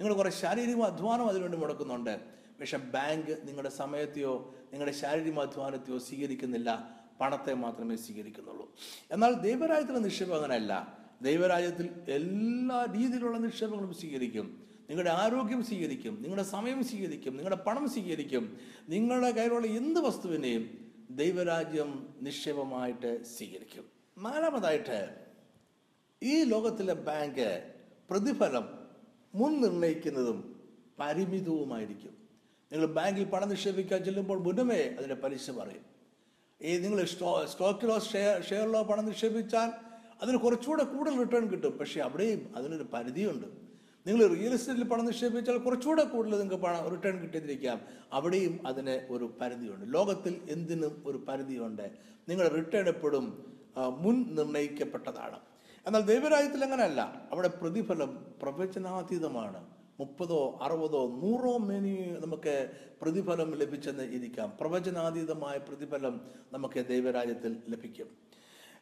നിങ്ങൾ 0.00 0.14
കുറേ 0.14 0.30
ശാരീരിക 0.30 0.82
അധ്വാനം 0.82 1.28
അതിനുവേണ്ടി 1.28 1.58
മുടക്കുന്നുണ്ട്. 1.58 2.20
പക്ഷെ 2.60 2.76
ബാങ്ക് 2.76 3.30
നിങ്ങളുടെ 3.30 3.68
സമയത്തെയോ 3.68 4.54
നിങ്ങളുടെ 4.72 4.96
ശാരീരിക 4.96 5.38
അധ്വാനത്തെയോ 5.38 5.98
സ്വീകരിക്കുന്നില്ല. 5.98 7.00
പണത്തെ 7.20 7.54
മാത്രമേ 7.54 7.96
സ്വീകരിക്കുന്നുള്ളൂ. 7.96 8.74
എന്നാൽ 9.10 9.32
ദൈവരാജ്യത്തിലെ 9.32 9.98
നിക്ഷേപം 9.98 10.34
അങ്ങനെയല്ല. 10.34 10.98
ദൈവരാജ്യത്തിൽ 11.22 11.88
എല്ലാ 12.08 12.86
രീതിയിലുള്ള 12.96 13.38
നിക്ഷേപങ്ങളും 13.38 13.94
സ്വീകരിക്കും. 13.94 14.66
നിങ്ങളുടെ 14.90 15.10
ആരോഗ്യം 15.10 15.64
സ്വീകരിക്കും. 15.64 16.14
നിങ്ങളുടെ 16.14 16.42
സമയം 16.42 16.84
സ്വീകരിക്കും. 16.84 17.36
നിങ്ങളുടെ 17.36 17.56
പണം 17.56 17.88
സ്വീകരിക്കും. 17.88 18.60
നിങ്ങളുടെ 18.88 19.30
കയ്യിലുള്ള 19.30 19.66
എന്ത് 19.66 20.00
വസ്തുവിനെയും 20.00 20.92
ദൈവരാജ്യം 21.10 22.14
നിക്ഷേപമായിട്ട് 22.22 23.24
സ്വീകരിക്കും. 23.24 23.84
നാലാമതായിട്ട് 24.18 25.26
ഈ 26.22 26.44
ലോകത്തിലെ 26.44 26.94
ബാങ്ക് 26.94 27.72
പ്രതിഫലം 28.10 28.86
മുൻ 29.34 29.60
നിർണയിക്കുന്നതും 29.60 30.60
പരിമിതവുമായിരിക്കും. 31.00 32.16
നിങ്ങൾ 32.72 32.86
ബാങ്കിൽ 32.86 33.24
പണം 33.24 33.48
നിക്ഷേപിക്കാൻ 33.48 34.04
ചെല്ലുമ്പോൾ 34.04 34.38
മുന്നമേ 34.38 34.76
അതിന്റെ 34.76 35.14
പലിശ 35.14 35.50
പറയും. 35.50 35.95
ഈ 36.62 36.78
നിങ്ങൾ 36.78 37.04
സ്റ്റോ 37.04 37.46
സ്റ്റോക്കിലോ 37.46 37.98
ഷെയർ 37.98 38.42
ഷെയറിലോ 38.42 38.82
പണം 38.82 39.06
നിക്ഷേപിച്ചാൽ 39.06 39.70
അതിന് 40.22 40.36
കുറച്ചുകൂടെ 40.36 40.84
കൂടുതൽ 40.84 41.18
റിട്ടേൺ 41.18 41.46
കിട്ടും. 41.46 41.78
പക്ഷേ 41.78 42.00
അവിടെയും 42.00 42.52
അതിനൊരു 42.56 42.82
പരിധിയുണ്ട്. 42.82 43.46
നിങ്ങൾ 44.06 44.26
റിയൽ 44.26 44.54
എസ്റ്റേറ്റിൽ 44.54 44.84
പണം 44.84 45.06
നിക്ഷേപിച്ചാൽ 45.06 45.58
കുറച്ചുകൂടെ 45.58 46.04
കൂടുതൽ 46.04 46.38
നിങ്ങൾക്ക് 46.38 46.64
പണം 46.64 46.88
റിട്ടേൺ 46.88 47.22
കിട്ടിയിരിക്കാം 47.22 47.80
അവിടെയും 48.12 48.66
അതിന് 48.66 49.06
ഒരു 49.10 49.36
പരിധിയുണ്ട്. 49.40 49.94
ലോകത്തിൽ 49.94 50.40
എന്തിനും 50.50 51.02
ഒരു 51.06 51.18
പരിധിയുണ്ട്. 51.18 51.90
നിങ്ങളുടെ 52.28 52.54
റിട്ടേൺ 52.54 52.88
എപ്പോഴും 52.88 53.56
മുൻ 53.98 54.34
നിർണയിക്കപ്പെട്ടതാണ് 54.34 55.38
എന്നാൽ 55.86 56.00
ദൈവരാജ്യത്തിൽ 56.00 56.64
അങ്ങനെയല്ല. 56.64 57.28
അവിടെ 57.32 57.48
പ്രതിഫലം 57.48 58.26
പ്രവചനാതീതമാണ്. 58.42 59.75
മുപ്പതോ 60.00 60.58
അറുപതോ 60.62 61.20
നൂറോ 61.22 61.56
മേനി 61.56 62.16
നമുക്ക് 62.26 62.70
പ്രതിഫലം 63.02 63.54
ലഭിച്ചെന്ന് 63.54 64.02
ഇരിക്കാം. 64.02 64.52
പ്രവചനാതീതമായ 64.60 65.58
പ്രതിഫലം 65.58 66.20
നമുക്ക് 66.52 66.86
ദൈവരാജ്യത്തിൽ 66.86 67.56
ലഭിക്കും. 67.68 68.06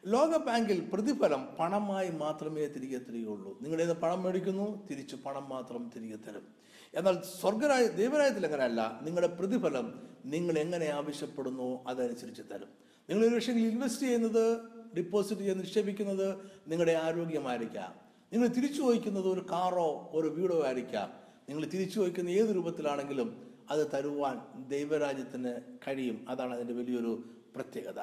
ലോക 0.05 0.37
ബാങ്കിൽ 0.37 0.89
പ്രതിഫലം 0.93 1.47
പണമായി 1.59 2.09
മാത്രമേ 2.09 2.65
തിരികെ 2.65 2.97
തരികയുള്ളൂ. 2.97 3.61
നിങ്ങളേത് 3.61 3.97
പണം 3.97 4.23
മേടിക്കുന്നു? 4.23 4.87
തിരിച്ചു 4.87 5.15
പണം 5.15 5.49
മാത്രം 5.49 5.91
തിരികെ 5.95 6.15
തരും. 6.15 6.47
എന്നാൽ 6.93 7.21
സ്വർഗരായ 7.39 7.87
ദൈവരാജ്യത്തിൽ 7.87 8.45
അങ്ങനെയല്ല. 8.45 8.99
നിങ്ങളുടെ 9.03 9.35
പ്രതിഫലം 9.35 10.07
നിങ്ങൾ 10.25 10.59
എങ്ങനെ 10.59 10.89
ആവശ്യപ്പെടുന്നു 10.89 11.83
അതനുസരിച്ച് 11.87 12.41
തരും. 12.41 12.69
നിങ്ങൾ 13.09 13.27
ഒരു 13.27 13.51
ഇൻവെസ്റ്റ് 13.51 14.01
ചെയ്യുന്നത് 14.01 14.57
ഡിപ്പോസിറ്റ് 14.97 15.41
ചെയ്ത് 15.41 15.59
നിക്ഷേപിക്കുന്നത് 15.59 16.37
നിങ്ങളുടെ 16.67 16.91
ആരോഗ്യമായിരിക്കാം. 16.91 18.04
നിങ്ങൾ 18.33 18.47
തിരിച്ചു 18.47 18.81
വഹിക്കുന്നത് 18.81 19.27
ഒരു 19.27 19.39
കാറോ 19.51 20.09
ഒരു 20.13 20.27
വീടോ 20.27 20.63
ആയിരിക്കാം. 20.65 21.13
നിങ്ങൾ 21.49 21.65
തിരിച്ചു 21.65 21.99
വഹിക്കുന്ന 21.99 22.29
ഏത് 22.29 22.55
രൂപത്തിലാണെങ്കിലും 22.55 23.47
അത് 23.71 23.91
തരുവാൻ 23.93 24.67
ദൈവരാജ്യത്തിന് 24.67 25.55
കഴിയും. 25.87 26.25
അതാണ് 26.29 26.53
അതിന്റെ 26.53 26.73
വലിയൊരു 26.73 27.23
പ്രത്യേകത. 27.55 27.99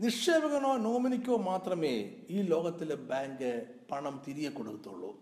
നിക്ഷേപകനോ 0.00 0.76
നോമിനിക്കോ 0.76 1.36
മാത്രമേ 1.36 2.10
ഈ 2.30 2.42
ലോകത്തിലെ 2.42 2.94
ബാങ്ക് 2.94 3.64
പണം 3.90 4.22
തിരികെ 4.28 4.48
കൊടുക്കത്തുള്ളൂ. 4.48 5.16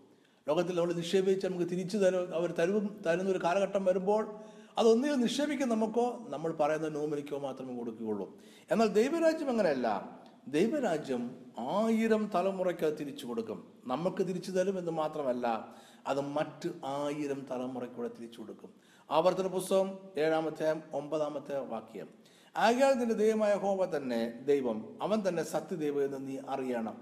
ലോകത്തിൽ 0.47 0.75
നമ്മൾ 0.75 0.93
നിക്ഷേപിച്ച് 0.93 1.47
നമുക്ക് 1.47 1.69
തിരിച്ചു 1.69 1.97
തരും 1.97 2.35
അവർ 2.35 2.51
തരും 2.51 3.01
തരുന്ന 3.07 3.31
ഒരു 3.31 3.39
കാലഘട്ടം 3.43 3.85
വരുമ്പോൾ 3.85 4.35
അതൊന്നിൽ 4.77 5.13
നിക്ഷേപിക്കാൻ 5.13 5.69
നമുക്കോ 5.69 6.25
നമ്മൾ 6.29 6.53
പറയുന്ന 6.53 6.87
നോമിനിക്കോ 6.87 7.37
മാത്രമേ 7.37 7.77
കൊടുക്കുകയുള്ളൂ. 7.77 8.37
എന്നാൽ 8.71 8.87
ദൈവരാജ്യം 8.87 9.49
അങ്ങനെയല്ല. 9.49 10.19
ദൈവരാജ്യം 10.47 11.35
ആയിരം 11.59 12.31
തലമുറയ്ക്ക് 12.35 12.97
തിരിച്ചു 12.97 13.25
കൊടുക്കും. 13.25 13.73
നമുക്ക് 13.87 14.27
തിരിച്ചു 14.27 14.51
തരും 14.51 14.79
എന്ന് 14.79 14.91
മാത്രമല്ല 14.91 15.75
അത് 16.07 16.21
മറ്റ് 16.21 16.69
ആയിരം 16.85 17.45
തലമുറയ്ക്കൂടെ 17.51 18.07
തിരിച്ചു 18.07 18.39
കൊടുക്കും. 18.39 18.69
ആവർത്തന 19.11 19.47
പുസ്തകം 19.47 19.99
ഏഴാമത്തെ 20.17 20.81
ഒമ്പതാമത്തെ 20.93 21.59
വാക്യം. 21.59 22.09
ആകയാൽ 22.57 22.93
നിന്റെ 22.93 23.15
ദൈവമായ 23.15 23.55
ഹോമ 23.55 23.97
തന്നെ 23.97 24.39
ദൈവം. 24.45 24.97
അവൻ 25.01 25.27
തന്നെ 25.27 25.43
സത്യദൈവം 25.43 26.05
എന്ന് 26.05 26.27
നീ 26.27 26.37
അറിയണം. 26.49 27.01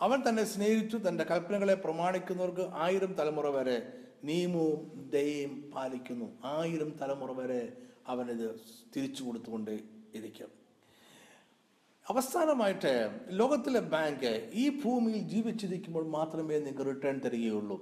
അവൻ 0.00 0.22
തന്നെ 0.28 0.44
സ്നേഹിച്ചു 0.44 0.96
തന്റെ 0.96 1.24
കൽപ്പനകളെ 1.24 1.74
പ്രമാണിക്കുന്നവർക്ക് 1.74 2.68
ആയിരം 2.74 3.12
തലമുറ 3.12 3.48
വരെ 3.48 3.92
നിയമവും 4.24 5.10
ദയയും 5.12 5.70
പാലിക്കുന്നു. 5.74 6.26
ആയിരം 6.44 6.90
തലമുറ 6.90 7.32
വരെ 7.32 7.72
അവനിത് 8.06 8.60
തിരിച്ചു 8.96 9.24
കൊടുത്തുകൊണ്ട് 9.24 9.70
ഇരിക്കും 10.14 10.59
അവസാനമായിട്ട് 12.10 13.20
ലോകത്തിലെ 13.30 13.80
ബാങ്ക് 13.80 14.50
ഈ 14.54 14.82
ഭൂമിയിൽ 14.84 15.18
ജീവിച്ചിരിക്കുമ്പോൾ 15.18 16.06
മാത്രമേ 16.08 16.58
നിങ്ങൾക്ക് 16.58 16.86
റിട്ടേൺ 16.86 17.20
തരികയുള്ളൂ. 17.24 17.76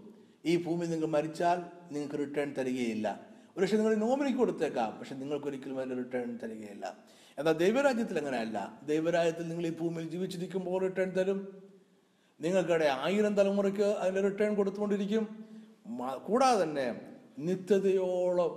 ഈ 0.44 0.64
ഭൂമി 0.64 0.86
നിങ്ങൾ 0.86 1.06
മരിച്ചാൽ 1.06 1.62
നിങ്ങൾക്ക് 1.92 2.14
റിട്ടേൺ 2.14 2.54
തരികയില്ല. 2.58 3.20
ഒരുപക്ഷെ 3.56 3.76
നിങ്ങൾ 3.76 3.94
നോമിനിക്ക് 3.94 4.38
കൊടുത്തേക്കാം 4.38 4.98
പക്ഷെ 4.98 5.14
നിങ്ങൾക്ക് 5.14 5.46
ഒരിക്കലും 5.46 5.80
അതിന് 5.80 5.98
റിട്ടേൺ 5.98 6.38
തരികയില്ല. 6.42 6.96
എന്നാൽ 7.38 7.52
ദൈവരാജ്യത്തിൽ 7.52 8.18
അങ്ങനെയല്ല. 8.18 8.80
ദൈവരാജ്യത്തിൽ 8.86 9.48
നിങ്ങൾ 9.48 9.66
ഈ 9.66 9.72
ഭൂമിയിൽ 9.72 10.10
ജീവിച്ചിരിക്കുമ്പോൾ 10.10 10.82
റിട്ടേൺ 10.82 11.10
തരും. 11.10 11.62
നിങ്ങൾക്കിടെ 12.40 12.84
ആയിരം 12.84 13.34
തലമുറയ്ക്ക് 13.34 13.82
അതിന് 13.82 14.24
റിട്ടേൺ 14.24 14.54
കൊടുത്തുകൊണ്ടിരിക്കും. 14.54 15.24
കൂടാതെ 16.26 16.62
തന്നെ 16.62 17.00
നിത്യതയോളം 17.38 18.52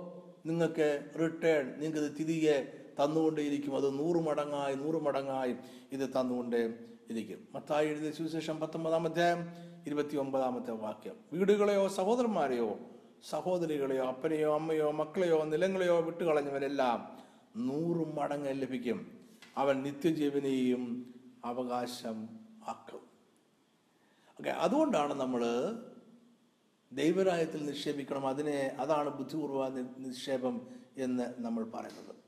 നിങ്ങൾക്ക് 0.46 1.00
റിട്ടേൺ 1.20 1.80
നിങ്ങൾക്ക് 1.80 2.18
തിരികെ 2.18 2.72
തന്നുകൊണ്ടേയിരിക്കും. 3.00 3.76
അത് 3.76 3.98
നൂറ് 3.98 4.16
മടങ്ങായി 4.16 4.74
നൂറ് 4.74 5.02
മടങ്ങായി 5.02 5.56
ഇത് 5.92 6.08
തന്നുകൊണ്ടേ 6.08 6.74
ഇരിക്കും 7.10 7.48
മത്തായി 7.54 7.88
എഴുതിയ 7.88 8.10
സുവിശേഷം 8.10 8.60
പത്തൊമ്പതാം 8.60 9.06
അധ്യായം 9.06 9.46
ഇരുപത്തി 9.86 10.16
ഒമ്പതാമത്തെ 10.16 10.70
വാക്യം. 10.70 11.14
വീടുകളെയോ 11.32 11.88
സഹോദരന്മാരെയോ 11.88 12.78
സഹോദരികളെയോ 13.30 14.04
അപ്പനെയോ 14.04 14.54
അമ്മയോ 14.54 14.90
മക്കളെയോ 14.90 15.44
നിലങ്ങളെയോ 15.44 16.00
വിട്ടുകളഞ്ഞവരെല്ലാം 16.00 17.18
നൂറ് 17.56 18.16
മടങ്ങ് 18.16 18.62
ലഭിക്കും. 18.62 19.18
അവൻ 19.56 19.82
നിത്യജീവനെയും 19.82 21.14
അവകാശം 21.44 22.28
ആക്കും. 22.68 23.00
ഓക്കെ 24.40 24.50
അതുകൊണ്ടാണ് 24.50 25.14
നമ്മൾ 25.14 25.44
ദൈവരായത്തിൽ 26.92 27.66
നിക്ഷേപിക്കണം. 27.66 28.26
അതിനെ 28.26 28.76
അതാണ് 28.78 29.10
ബുദ്ധിപൂർവ 29.10 29.68
നിക്ഷേപം 29.98 30.60
എന്ന് 30.96 31.34
നമ്മൾ 31.38 31.64
പറയുന്നത്. 31.64 32.21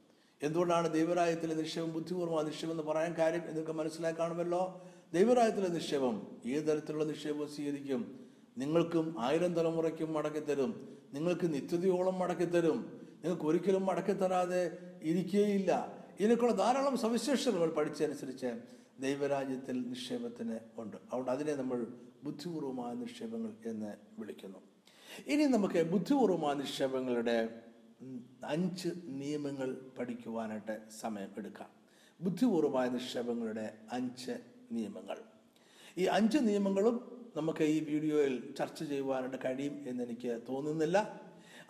എന്തുകൊണ്ടാണ് 0.44 0.92
ദൈവരായത്തിലെ 0.92 1.54
നിക്ഷേപം 1.54 1.92
ബുദ്ധിപൂർവ 1.92 2.42
നിക്ഷേപം 2.42 2.70
എന്ന് 2.70 2.82
പറയാൻ 2.82 3.14
കാര്യം 3.14 3.42
എന്നൊക്കെ 3.48 3.72
മനസ്സിലാക്കണമല്ലോ 3.72 4.24
കാണുമല്ലോ? 4.24 4.82
ദൈവരായത്തിലെ 5.14 5.68
നിക്ഷേപം 5.68 6.26
ഏത് 6.46 6.64
തരത്തിലുള്ള 6.64 7.04
നിക്ഷേപം 7.04 7.48
സ്വീകരിക്കും? 7.48 8.20
നിങ്ങൾക്കും 8.58 9.16
ആയിരം 9.18 9.54
തലമുറയ്ക്കും 9.54 10.12
മടക്കിത്തരും. 10.12 10.98
നിങ്ങൾക്ക് 11.14 11.54
നിത്യതയോളം 11.54 12.18
മടക്കിത്തരും. 12.18 12.78
നിങ്ങൾക്ക് 13.24 13.42
ഒരിക്കലും 13.42 13.86
മടക്കിത്തരാതെ 13.86 14.78
ഇരിക്കുകയില്ല 15.02 15.70
ഇതിനൊക്കെയുള്ള 16.20 16.56
ധാരാളം 16.56 16.96
സവിശേഷതകൾ 16.96 17.70
പഠിച്ചനുസരിച്ച് 17.70 18.50
ദൈവരാജ്യത്തിൽ 19.00 19.76
നിക്ഷേപത്തിന് 19.88 20.58
ഉണ്ട്. 20.76 20.96
അതുകൊണ്ട് 20.96 21.30
അതിനെ 21.30 21.54
നമ്മൾ 21.54 21.86
ബുദ്ധിപൂർവമായ 22.24 22.94
നിക്ഷേപങ്ങൾ 22.94 23.52
എന്ന് 23.66 23.92
വിളിക്കുന്നു. 24.18 24.58
ഇനി 25.26 25.44
നമുക്ക് 25.44 25.90
ബുദ്ധിപൂർവമായ 25.92 26.54
നിക്ഷേപങ്ങളുടെ 26.54 27.48
അഞ്ച് 28.44 28.88
നിയമങ്ങൾ 29.04 29.76
പഠിക്കുവാനായിട്ട് 29.98 30.82
സമയം 31.00 31.30
എടുക്കാം 31.36 31.70
ബുദ്ധിപൂർവമായ 32.20 32.88
നിക്ഷേപങ്ങളുടെ 32.88 33.78
അഞ്ച് 33.92 34.38
നിയമങ്ങൾ. 34.72 35.18
ഈ 35.98 36.04
അഞ്ച് 36.04 36.38
നിയമങ്ങളും 36.38 37.28
നമുക്ക് 37.36 37.64
ഈ 37.64 37.80
വീഡിയോയിൽ 37.80 38.54
ചർച്ച 38.58 38.82
ചെയ്യുവാനായിട്ട് 38.84 39.36
കഴിയും 39.44 39.84
എന്ന് 39.86 40.04
എനിക്ക് 40.04 40.40
തോന്നുന്നില്ല. 40.48 41.20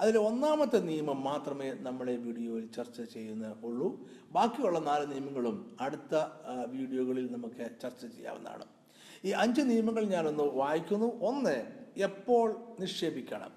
അതിൽ 0.01 0.19
ഒന്നാമത്തെ 0.19 0.77
നിയമം 0.77 1.25
മാത്രമേ 1.25 1.73
നമ്മൾ 1.73 2.11
ഈ 2.11 2.17
വീഡിയോയിൽ 2.17 2.67
ചർച്ച 2.67 3.01
ചെയ്യുന്ന 3.03 3.57
ഉള്ളൂ. 3.63 4.09
ബാക്കിയുള്ള 4.33 4.79
നാല് 4.79 5.13
നിയമങ്ങളും 5.13 5.77
അടുത്ത 5.81 6.15
വീഡിയോകളിൽ 6.67 7.33
നമുക്ക് 7.33 7.71
ചർച്ച 7.83 8.07
ചെയ്യാവുന്നതാണ്. 8.07 8.65
ഈ 9.25 9.31
അഞ്ച് 9.31 9.61
നിയമങ്ങൾ 9.61 10.05
ഞാനൊന്ന് 10.05 10.45
വായിക്കുന്നു. 10.45 11.07
ഒന്ന് 11.07 11.85
എപ്പോൾ 11.97 12.77
നിക്ഷേപിക്കണം? 12.81 13.53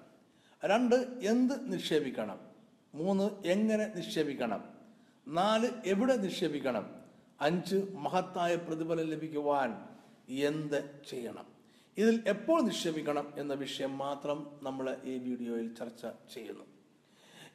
രണ്ട് 0.64 0.94
എന്ത് 1.22 1.72
നിക്ഷേപിക്കണം? 1.72 2.47
മൂന്ന് 2.94 3.46
എങ്ങനെ 3.46 3.92
നിക്ഷേപിക്കണം? 3.96 4.64
നാല് 5.28 5.70
എവിടെ 5.86 6.16
നിക്ഷേപിക്കണം? 6.16 6.94
അഞ്ച് 7.40 7.76
മഹത്തായ 7.94 8.56
പ്രതിഫലം 8.56 9.06
ലഭിക്കുവാൻ 9.06 9.88
എന്ത് 10.28 11.00
ചെയ്യണം? 11.10 11.46
ഇതിൽ 11.98 12.24
എപ്പോൾ 12.26 12.62
നിക്ഷേപിക്കണം 12.62 13.32
എന്ന 13.36 13.54
വിഷയം 13.54 13.98
മാത്രം 13.98 14.58
നമ്മൾ 14.62 14.96
ഈ 15.04 15.18
വീഡിയോയിൽ 15.18 15.74
ചർച്ച 15.74 16.06
ചെയ്യുന്നു. 16.34 16.64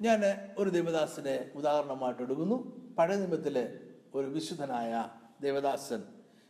ഞാൻ 0.02 0.22
ഒരു 0.58 0.70
ദേവദാസിനെ 0.70 1.52
ഉദാഹരണമായിട്ട് 1.56 2.22
എടുക്കുന്നു. 2.22 2.56
പഴയ 2.98 3.16
നിയമത്തിലെ 3.16 3.80
ഒരു 4.16 4.28
വിശുദ്ധനായ 4.28 5.10
ദേവദാസൻ 5.42 6.04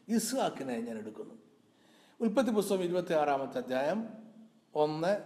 ഇസ്ഹാക്കിനെ 0.08 0.80
ഞാൻ 0.80 0.98
എടുക്കുന്നു. 0.98 1.34
ഉൽപ്പത്തി 2.20 2.50
പുസ്തകം 2.50 2.84
ഇരുപത്തി 2.84 3.14
ആറാമത്തെ 3.14 3.58
അധ്യായം 3.58 4.10
ഒന്ന് 4.76 5.18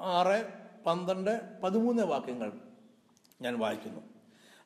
ആറ് 0.00 0.48
പന്ത്രണ്ട് 0.86 1.60
പതിമൂന്ന് 1.60 2.02
വാക്യങ്ങൾ 2.02 2.69
ഞാൻ 3.40 3.58
വായിക്കുന്നു. 3.58 4.00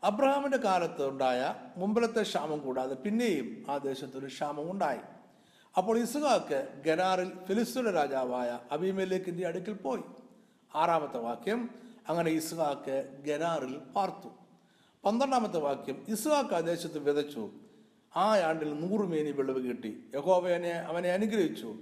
അബ്രഹാമിന്റെ 0.03 0.57
കാലത്ത് 0.57 1.09
ഉണ്ടായ 1.09 1.55
മുമ്പിലത്തെ 1.77 2.23
ക്ഷാമം 2.23 2.59
കൂടാതെ 2.59 2.95
പിന്നെയും 2.95 3.65
ആ 3.71 3.77
ദേശത്തൊരു 3.77 4.27
ക്ഷാമം 4.27 4.71
ഉണ്ടായി. 4.71 4.99
അപ്പോൾ 5.79 5.99
ഇസുഖാക്ക് 5.99 6.83
ഗരാറിൽ 6.87 7.33
ഫിലിസ്തീന 7.45 7.91
രാജാവായ 7.91 8.59
അബീമേലേക്കിന്റെ 8.73 9.47
അടുക്കൽ 9.47 9.73
പോയി. 9.73 10.03
ആറാമത്തെ 10.75 11.19
വാക്യം 11.19 11.71
അങ്ങനെ 12.09 12.31
ഇസുഖാക്ക് 12.31 13.23
ഗരാറിൽ 13.27 13.79
പാർത്തു. 13.79 14.29
പന്ത്രണ്ടാമത്തെ 15.05 15.59
വാക്യം 15.59 16.05
ഇസുഖാക്ക് 16.09 16.55
ആ 16.55 16.61
ദേശത്ത് 16.61 16.99
വിതച്ചു. 16.99 17.51
ആ 18.17 18.39
ആണ്ടിൽ 18.39 18.75
നൂറ് 18.75 19.09
മേനി 19.09 19.31
വിളവ് 19.31 19.61
കിട്ടി. 19.61 20.05
യഹോവനെ 20.15 20.71
അവനെ 20.71 21.09
അനുഗ്രഹിച്ചു. 21.09 21.75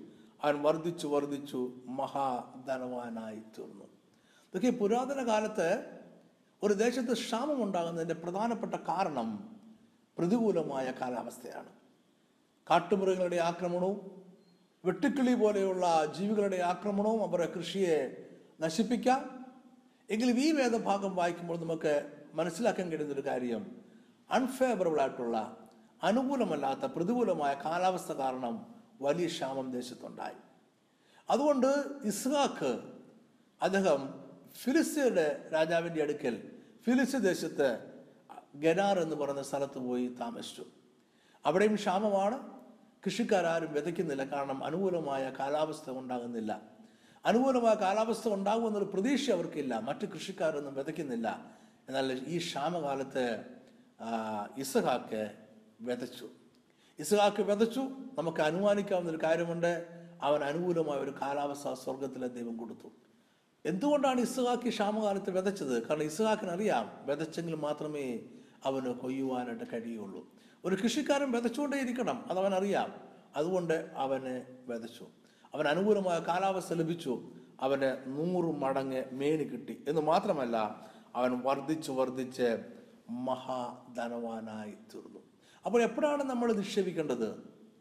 അവൻ 0.42 0.62
വർദ്ധിച്ചു 0.62 1.06
വർദ്ധിച്ചു 1.06 1.72
മഹാധനവാനായി 1.86 3.38
തീർന്നു. 3.58 3.84
ഇതൊക്കെ 4.54 4.70
പുരാതന 4.70 5.26
കാലത്ത് 5.26 6.01
ഒരു 6.62 6.74
ദേശത്ത് 6.74 7.12
ക്ഷാമം 7.12 7.64
ഉണ്ടാകുന്നതിന്റെ 7.64 8.14
പ്രധാനപ്പെട്ട 8.14 8.74
കാരണം 8.74 9.58
പ്രതികൂലമായ 10.18 10.92
കാലാവസ്ഥയാണ്. 11.00 11.70
കാട്ടുമൃഗങ്ങളുടെ 12.70 13.36
ആക്രമണവും 13.36 14.22
വെട്ടുക്കിളി 14.84 15.34
പോലെയുള്ള 15.34 16.14
ജീവികളുടെ 16.18 16.56
ആക്രമണവും 16.56 17.22
അവരുടെ 17.22 17.52
കൃഷിയെ 17.56 18.28
നശിപ്പിക്കാം. 18.60 19.46
എങ്കിലും 20.10 20.40
ഈ 20.40 20.52
വേദഭാഗം 20.52 21.16
വായിക്കുമ്പോൾ 21.16 21.60
നമുക്ക് 21.60 22.10
മനസ്സിലാക്കാൻ 22.34 22.88
കഴിയുന്ന 22.90 23.14
ഒരു 23.14 23.26
കാര്യം 23.26 23.82
അൺഫേവറബിൾ 24.30 25.00
ആയിട്ടുള്ള 25.00 25.56
അനുകൂലമല്ലാത്ത 26.02 26.84
പ്രതികൂലമായ 26.84 27.54
കാലാവസ്ഥ 27.64 28.12
കാരണം 28.12 28.66
വലിയ 29.00 29.26
ക്ഷാമം 29.26 29.70
ദേശത്തുണ്ടായി. 29.70 30.40
അതുകൊണ്ട് 31.30 31.70
ഇസ്ഹാക്ക് 32.04 32.82
അദ്ദേഹം 33.62 34.21
ഫിലിസ്തീയുടെ 34.56 35.48
രാജാവിന്റെ 35.54 36.02
അടുക്കൽ 36.02 36.50
ഫിലിസ്തീൻ 36.86 37.20
ദേശത്ത് 37.20 37.92
ഗനാർ 38.54 38.98
എന്ന് 38.98 39.16
പറയുന്ന 39.16 39.42
സ്ഥലത്ത് 39.42 39.78
പോയി 39.78 40.08
താമസിച്ചു. 40.08 40.64
അവിടെയും 41.46 41.74
ക്ഷാമമാണ്. 41.74 42.62
കൃഷിക്കാരും 43.06 43.72
വിതയ്ക്കുന്നില്ല. 43.72 44.24
കാരണം 44.24 44.64
അനുകൂലമായ 44.64 45.32
കാലാവസ്ഥ 45.38 45.90
ഉണ്ടാകുന്നില്ല. 45.90 46.60
അനുകൂലമായ 47.26 47.74
കാലാവസ്ഥ 47.74 48.28
ഉണ്ടാകുമെന്നൊരു 48.28 48.84
പ്രതീക്ഷ 48.84 49.30
അവർക്കില്ല. 49.30 49.78
മറ്റു 49.78 50.06
കൃഷിക്കാരൊന്നും 50.06 50.74
വിതയ്ക്കുന്നില്ല. 50.74 51.50
എന്നാൽ 51.88 52.24
ഈ 52.26 52.38
ക്ഷാമകാലത്ത് 52.38 53.44
ഇസഹാക്ക് 54.56 55.32
വിതച്ചു. 55.80 56.28
ഇസഹാക്ക് 56.98 57.42
വിതച്ചു. 57.42 57.80
നമുക്ക് 58.18 58.40
അനുമാനിക്കാവുന്ന 58.40 59.10
ഒരു 59.10 59.18
കാര്യമുണ്ട്. 59.22 59.86
അവൻ 60.22 60.44
അനുകൂലമായ 60.44 60.96
ഒരു 60.96 61.14
കാലാവസ്ഥ 61.22 61.72
സ്വർഗത്തിലെ 61.72 62.26
ദൈവം 62.26 62.56
കൊടുത്തു. 62.56 62.88
എന്തുകൊണ്ടാണ് 63.64 64.20
ഇസ്ഹാക്ക് 64.20 64.68
ക്ഷാമകാലത്ത് 64.68 65.30
വിതച്ചത്? 65.30 65.88
കാരണം 65.88 66.02
ഇസ്ഹാക്കിന് 66.02 66.50
അറിയാം 66.50 67.06
വിതച്ചെങ്കിൽ 67.06 67.54
മാത്രമേ 67.54 68.20
അവന് 68.64 68.86
കൊയ്യുവാനായിട്ട് 68.86 69.64
കഴിയുള്ളൂ. 69.72 70.26
ഒരു 70.64 70.74
കൃഷിക്കാരൻ 70.74 71.32
വിതച്ചുകൊണ്ടേ 71.32 71.78
ഇരിക്കണം 71.78 72.24
അതവൻ 72.30 72.54
അറിയാം 72.54 72.94
അതുകൊണ്ട് 73.36 73.90
അവന് 73.94 74.42
വിതച്ചു. 74.68 75.06
അവൻ 75.54 75.68
അനുകൂലമായ 75.68 76.18
കാലാവസ്ഥ 76.18 76.72
ലഭിച്ചു. 76.72 77.32
അവന് 77.60 77.96
നൂറ് 78.06 78.54
മടങ്ങ് 78.56 79.04
മേനി 79.12 79.44
കിട്ടി. 79.44 79.84
എന്ന് 79.88 80.00
മാത്രമല്ല 80.00 80.86
അവൻ 81.14 81.40
വർദ്ധിച്ച് 81.44 81.90
വർദ്ധിച്ച് 81.90 82.64
മഹാധനവാനായി 83.10 84.70
തീർന്നു. 84.70 85.20
അപ്പോൾ 85.66 85.82
എപ്പോഴാണ് 85.82 86.22
നമ്മൾ 86.22 86.52
നിക്ഷേപിക്കേണ്ടത്? 86.52 87.34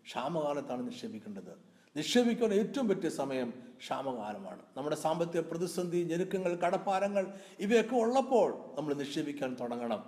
ക്ഷാമകാലത്താണ് 0.06 0.86
നിക്ഷേപിക്കേണ്ടത്. 0.86 1.71
നിക്ഷേപിക്കാൻ 1.96 2.54
ഏറ്റവും 2.54 2.88
പറ്റിയ 2.88 3.10
സമയം 3.10 3.50
ക്ഷാമകാലമാണ്. 3.78 4.62
നമ്മുടെ 4.78 4.96
സാമ്പത്തിക 4.96 5.42
പ്രതിസന്ധി 5.42 6.04
ഞെരുക്കങ്ങൾ 6.04 6.56
കടപ്പാരങ്ങൾ 6.56 7.34
ഇവയൊക്കെ 7.60 7.96
ഉള്ളപ്പോൾ 7.96 8.76
നമ്മൾ 8.78 8.94
നിക്ഷേപിക്കാൻ 8.94 9.58
തുടങ്ങണം. 9.62 10.02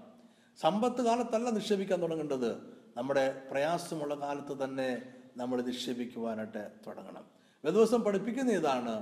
സമ്പത്ത് 0.61 1.01
കാലത്തല്ല 1.01 1.49
നിക്ഷേപിക്കാൻ 1.49 2.01
തുടങ്ങേണ്ടത്. 2.01 2.51
നമ്മുടെ 2.97 3.25
പ്രയാസമുള്ള 3.51 4.15
കാലത്ത് 4.15 4.63
തന്നെ 4.63 5.01
നമ്മൾ 5.37 5.61
നിക്ഷേപിക്കുവാനായിട്ട് 5.61 6.71
തുടങ്ങണം. 6.87 7.25
വേദവസം 7.63 8.01
പഠിപ്പിക്കുന്ന 8.01 8.51
ഇതാണ് 8.51 8.93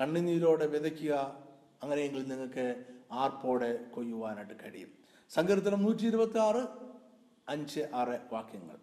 കണ്ണുനീരോടെ 0.00 0.66
വിതയ്ക്കുക 0.66 1.14
അങ്ങനെയെങ്കിൽ 1.82 2.28
നിങ്ങൾക്ക് 2.28 2.84
ആർപ്പോടെ 3.12 3.84
കൊയ്യുവാനായിട്ട് 3.94 4.54
കഴിയും. 4.64 4.90
സങ്കീർത്തനം 5.30 5.82
നൂറ്റി 5.82 6.06
ഇരുപത്തി 6.06 6.38
ആറ് 6.38 6.62
അഞ്ച് 7.48 7.80
ആറ് 7.94 8.20
വാക്യങ്ങൾ. 8.32 8.76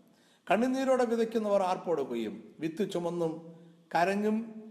കണ്ണുനീരോടെ 0.52 1.06
വിതയ്ക്കുന്നവർ 1.06 1.62
ആർപ്പോടെ 1.62 2.04
കൊയ്യും 2.04 2.56
വിത്ത് 2.60 2.92
ചുമന്നും 2.92 3.56
കരഞ്ഞും 3.96 4.64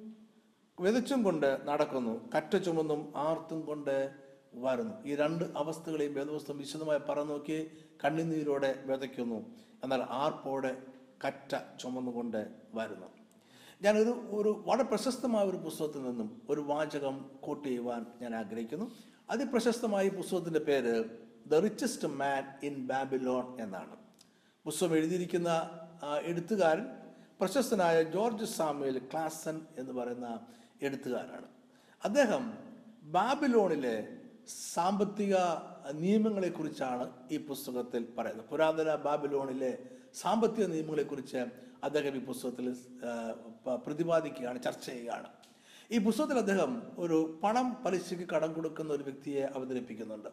വിതച്ചും 0.80 1.22
കൊണ്ട് 1.22 1.58
നടക്കുന്നു. 1.64 2.28
കറ്റ 2.36 2.56
ചുമന്നും 2.56 3.12
ആർത്തും 3.16 3.60
കൊണ്ട് 3.60 4.14
വരുന്നു. 4.54 5.04
ഈ 5.06 5.14
രണ്ട് 5.14 5.44
അവസ്ഥകളെയും 5.56 6.14
വേദപുസ്തകം 6.14 6.58
വിശദമായി 6.58 6.98
പറഞ്ഞു 6.98 7.24
നോക്കി 7.24 7.70
കണ്ണുനീരോടെ 8.04 8.82
വിതയ്ക്കുന്നു. 8.86 9.46
എന്നാൽ 9.84 10.02
ആർപ്പോടെ 10.02 10.82
കറ്റ 11.26 11.56
ചുമന്നുകൊണ്ട് 11.80 12.46
വരുന്നു. 12.74 13.06
ഞാനൊരു 13.82 14.10
ഒരു 14.10 14.64
വളരെ 14.66 14.82
പ്രശസ്തമായ 14.82 15.44
ഒരു 15.44 15.56
പുസ്തകത്തിൽ 15.56 16.02
നിന്നും 16.02 16.42
ഒരു 16.48 16.60
വാചകം 16.60 17.30
കോട്ട് 17.40 17.68
ചെയ്യുവാൻ 17.68 18.06
ഞാൻ 18.22 18.34
ആഗ്രഹിക്കുന്നു. 18.34 18.94
അതിപ്രശസ്തമായ 19.30 20.06
ഈ 20.06 20.10
പുസ്തകത്തിന്റെ 20.10 20.60
പേര് 20.60 21.04
the 21.46 21.54
richest 21.54 22.08
man 22.08 22.44
in 22.62 22.86
Babylon 22.86 23.60
എന്നാണ്. 23.60 24.03
പുസ്തകം 24.66 24.96
എഴുതിയിരിക്കുന്ന 24.96 25.50
എഴുത്തുകാരൻ 26.24 26.84
പ്രശസ്തനായ 27.40 28.02
ജോർജ് 28.02 28.44
സാമുവേൽ 28.44 28.98
ക്ലാസൻ 28.98 29.56
എന്ന് 29.78 29.92
പറയുന്ന 29.92 30.28
എഴുത്തുകാരാണ്. 30.82 31.48
അദ്ദേഹം 32.04 32.44
ബാബിലോണിലെ 33.16 33.96
സാമ്പത്തിക 34.74 35.34
നിയമങ്ങളെക്കുറിച്ചാണ് 35.92 37.12
ഈ 37.30 37.38
പുസ്തകത്തിൽ 37.48 38.06
പറയുന്നത്. 38.18 38.46
പുരാതന 38.46 38.94
ബാബിലോണിലെ 38.94 39.72
സാമ്പത്തിക 40.14 40.66
നിയമങ്ങളെക്കുറിച്ച് 40.66 41.42
അദ്ദേഹം 41.84 42.16
ഈ 42.16 42.22
പുസ്തകത്തിൽ 42.24 42.68
പ്രതിപാദിക്കുകയാണ് 43.84 44.62
ചർച്ച 44.62 44.86
ചെയ്യുകയാണ്. 44.86 45.28
ഈ 45.92 45.98
പുസ്തകത്തിൽ 45.98 46.38
അദ്ദേഹം 46.38 46.82
ഒരു 46.98 47.18
പണം 47.42 47.68
പലിശയ്ക്ക് 47.84 48.28
കടം 48.28 48.52
കൊടുക്കുന്ന 48.52 48.92
ഒരു 48.92 49.02
വ്യക്തിയെ 49.02 49.44
അവതരിപ്പിക്കുന്നുണ്ട്. 49.56 50.28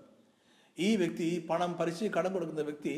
ഈ 0.79 0.95
വ്യക്തി 0.95 1.47
പണം 1.49 1.73
പലിശയ്ക്ക് 1.73 2.17
കടം 2.17 2.33
കൊടുക്കുന്ന 2.33 2.61
വ്യക്തി 2.61 2.95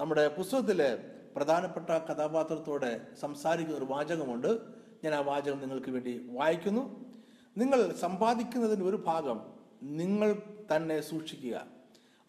നമ്മുടെ 0.00 0.28
പുസ്തകത്തിലെ 0.28 0.98
പ്രധാനപ്പെട്ട 1.36 1.90
കഥാപാത്രത്തോടെ 1.90 3.06
സംസാരിക്കുന്ന 3.20 3.78
ഒരു 3.78 3.84
വാചകമുണ്ട്. 3.84 4.58
ഞാൻ 5.04 5.14
ആ 5.14 5.20
വാചകം 5.20 5.60
നിങ്ങൾക്ക് 5.60 5.90
വേണ്ടി 5.90 6.26
വായിക്കുന്നു. 6.30 7.14
നിങ്ങൾ 7.58 7.92
സമ്പാദിക്കുന്നതിന്റെ 7.92 8.86
ഒരു 8.86 8.96
ഭാഗം 8.96 9.40
നിങ്ങൾ 9.82 10.42
തന്നെ 10.76 11.00
സൂക്ഷിക്കുക. 11.00 11.66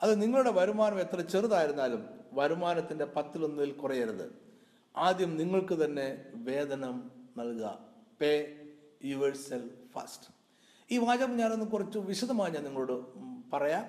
അത് 0.03 0.21
നിങ്ങളുടെ 0.21 0.51
വരുമാനം 0.51 0.99
എത്ര 0.99 1.21
ചെറുതായിരുന്നാലും 1.21 2.09
വരുമാനത്തിന്റെ 2.33 3.05
പത്തിലൊന്നിൽ 3.05 3.71
കുറയരുത്. 3.71 4.35
ആദ്യം 4.97 5.37
നിങ്ങൾക്ക് 5.37 5.85
തന്നെ 5.85 6.25
വേതനം 6.33 7.11
നൽകുക. 7.37 7.79
പേ 8.21 8.55
യുവർ 9.03 9.35
സെൽ 9.35 9.69
ഫസ്റ്റ് 9.93 10.33
ഈ 10.91 10.97
വാചകം 10.97 11.37
ഞാനൊന്ന് 11.37 11.65
കുറച്ച് 11.65 11.99
വിശദമായി 11.99 12.51
ഞാൻ 12.51 12.63
നിങ്ങളോട് 12.63 13.03
പറയാം. 13.55 13.85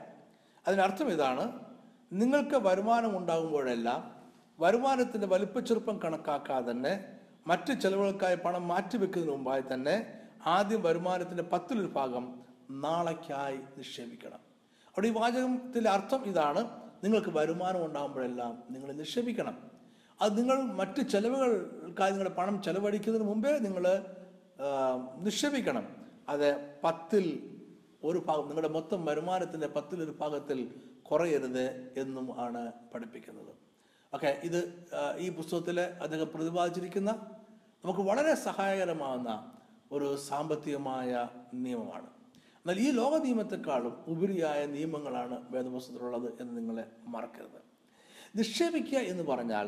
അതിനർത്ഥം 0.69 1.09
ഇതാണ് 1.09 1.72
നിങ്ങൾക്ക് 2.13 2.57
വരുമാനം 2.57 3.19
ഉണ്ടാകുമ്പോഴെല്ലാം 3.19 4.15
വരുമാനത്തിന്റെ 4.61 5.27
വലിപ്പച്ചെറുപ്പം 5.27 6.01
കണക്കാക്കാതെ 6.05 6.71
തന്നെ 6.71 7.05
മറ്റ് 7.47 7.73
ചെലവുകൾക്കായി 7.73 8.35
പണം 8.35 8.69
മാറ്റിവെക്കുന്നതിന് 8.69 9.33
മുമ്പായി 9.33 9.63
തന്നെ 9.75 10.13
ആദ്യം 10.47 10.83
വരുമാനത്തിന്റെ 10.83 11.43
പത്തിലൊരു 11.43 11.87
ഭാഗം 11.87 12.41
നാളേക്കായി 12.71 13.57
നിക്ഷേപിക്കണം. 13.57 14.41
അവിടെ 14.87 15.07
ഈ 15.07 15.11
വാചകത്തിലെ 15.11 15.91
അർത്ഥം 15.91 16.25
ഇതാണ്. 16.25 16.71
നിങ്ങൾക്ക് 17.05 17.29
വരുമാനം 17.31 17.87
ഉണ്ടാകുമ്പോഴെല്ലാം 17.87 18.63
നിങ്ങൾ 18.71 18.93
നിക്ഷേപിക്കണം. 18.93 19.71
അത് 20.21 20.39
നിങ്ങൾ 20.39 20.63
മറ്റ് 20.63 21.03
ചെലവുകൾക്കായി 21.03 22.11
നിങ്ങളുടെ 22.11 22.35
പണം 22.35 22.63
ചെലവഴിക്കുന്നതിന് 22.63 23.29
മുമ്പേ 23.29 23.59
നിങ്ങൾ 23.59 24.05
നിക്ഷേപിക്കണം. 25.19 25.89
അത് 26.29 26.75
പത്തിൽ 26.85 27.52
ഒരു 28.05 28.19
ഭാഗം 28.27 28.47
നിങ്ങളുടെ 28.49 28.69
മൊത്തം 28.69 29.05
വരുമാനത്തിന്റെ 29.05 29.67
പത്തിലൊരു 29.67 30.17
ഭാഗത്തിൽ 30.21 30.59
കുറയരുത് 31.03 31.65
എന്നും 31.97 32.41
ആണ് 32.41 32.73
പഠിപ്പിക്കുന്നത്. 32.95 33.53
ഓക്കെ 34.15 34.41
ഇത് 34.45 34.59
ഈ 35.19 35.29
പുസ്തകത്തിൽ 35.37 35.81
അദ്ദേഹം 35.81 36.29
പ്രതിപാദിച്ചിരിക്കുന്ന 36.35 37.11
നമുക്ക് 37.85 38.01
വളരെ 38.01 38.35
സഹായകരമാകുന്ന 38.35 39.53
ഒരു 39.93 40.17
സാമ്പത്തികമായ 40.17 41.29
നിയമമാണ്. 41.55 42.09
എന്നാൽ 42.61 42.79
ഈ 42.81 42.91
ലോക 42.91 43.15
നിയമത്തെക്കാളും 43.25 43.95
ഉപരിയായ 44.07 44.67
നിയമങ്ങളാണ് 44.67 45.37
വേദപുസ്തകത്തിലുള്ളത് 45.51 46.29
എന്ന് 46.41 46.53
നിങ്ങളെ 46.59 46.85
മറക്കരുത്. 47.07 47.61
നിക്ഷേപിക്കുക 48.37 48.99
എന്ന് 48.99 49.25
പറഞ്ഞാൽ 49.25 49.67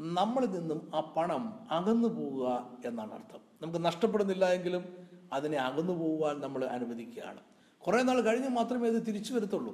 നമ്മളിൽ 0.00 0.50
നിന്നും 0.58 0.80
ആ 0.94 1.00
പണം 1.16 1.44
അകന്നു 1.70 2.08
പോവുക 2.08 2.46
എന്നാണ് 2.84 3.12
അർത്ഥം. 3.14 3.40
നമുക്ക് 3.62 3.84
നഷ്ടപ്പെടുന്നില്ല 3.84 4.44
എങ്കിലും 4.44 4.84
അതിനെ 5.32 5.58
അകന്നു 5.58 5.92
പോകുവാൻ 5.92 6.40
നമ്മൾ 6.40 6.64
അനുവദിക്കുകയാണ്. 6.64 7.42
കുറേ 7.86 8.02
നാൾ 8.02 8.20
കഴിഞ്ഞ് 8.20 8.48
മാത്രമേ 8.48 8.88
ഇത് 8.88 9.06
തിരിച്ചു 9.06 9.34
വരത്തുള്ളൂ. 9.34 9.72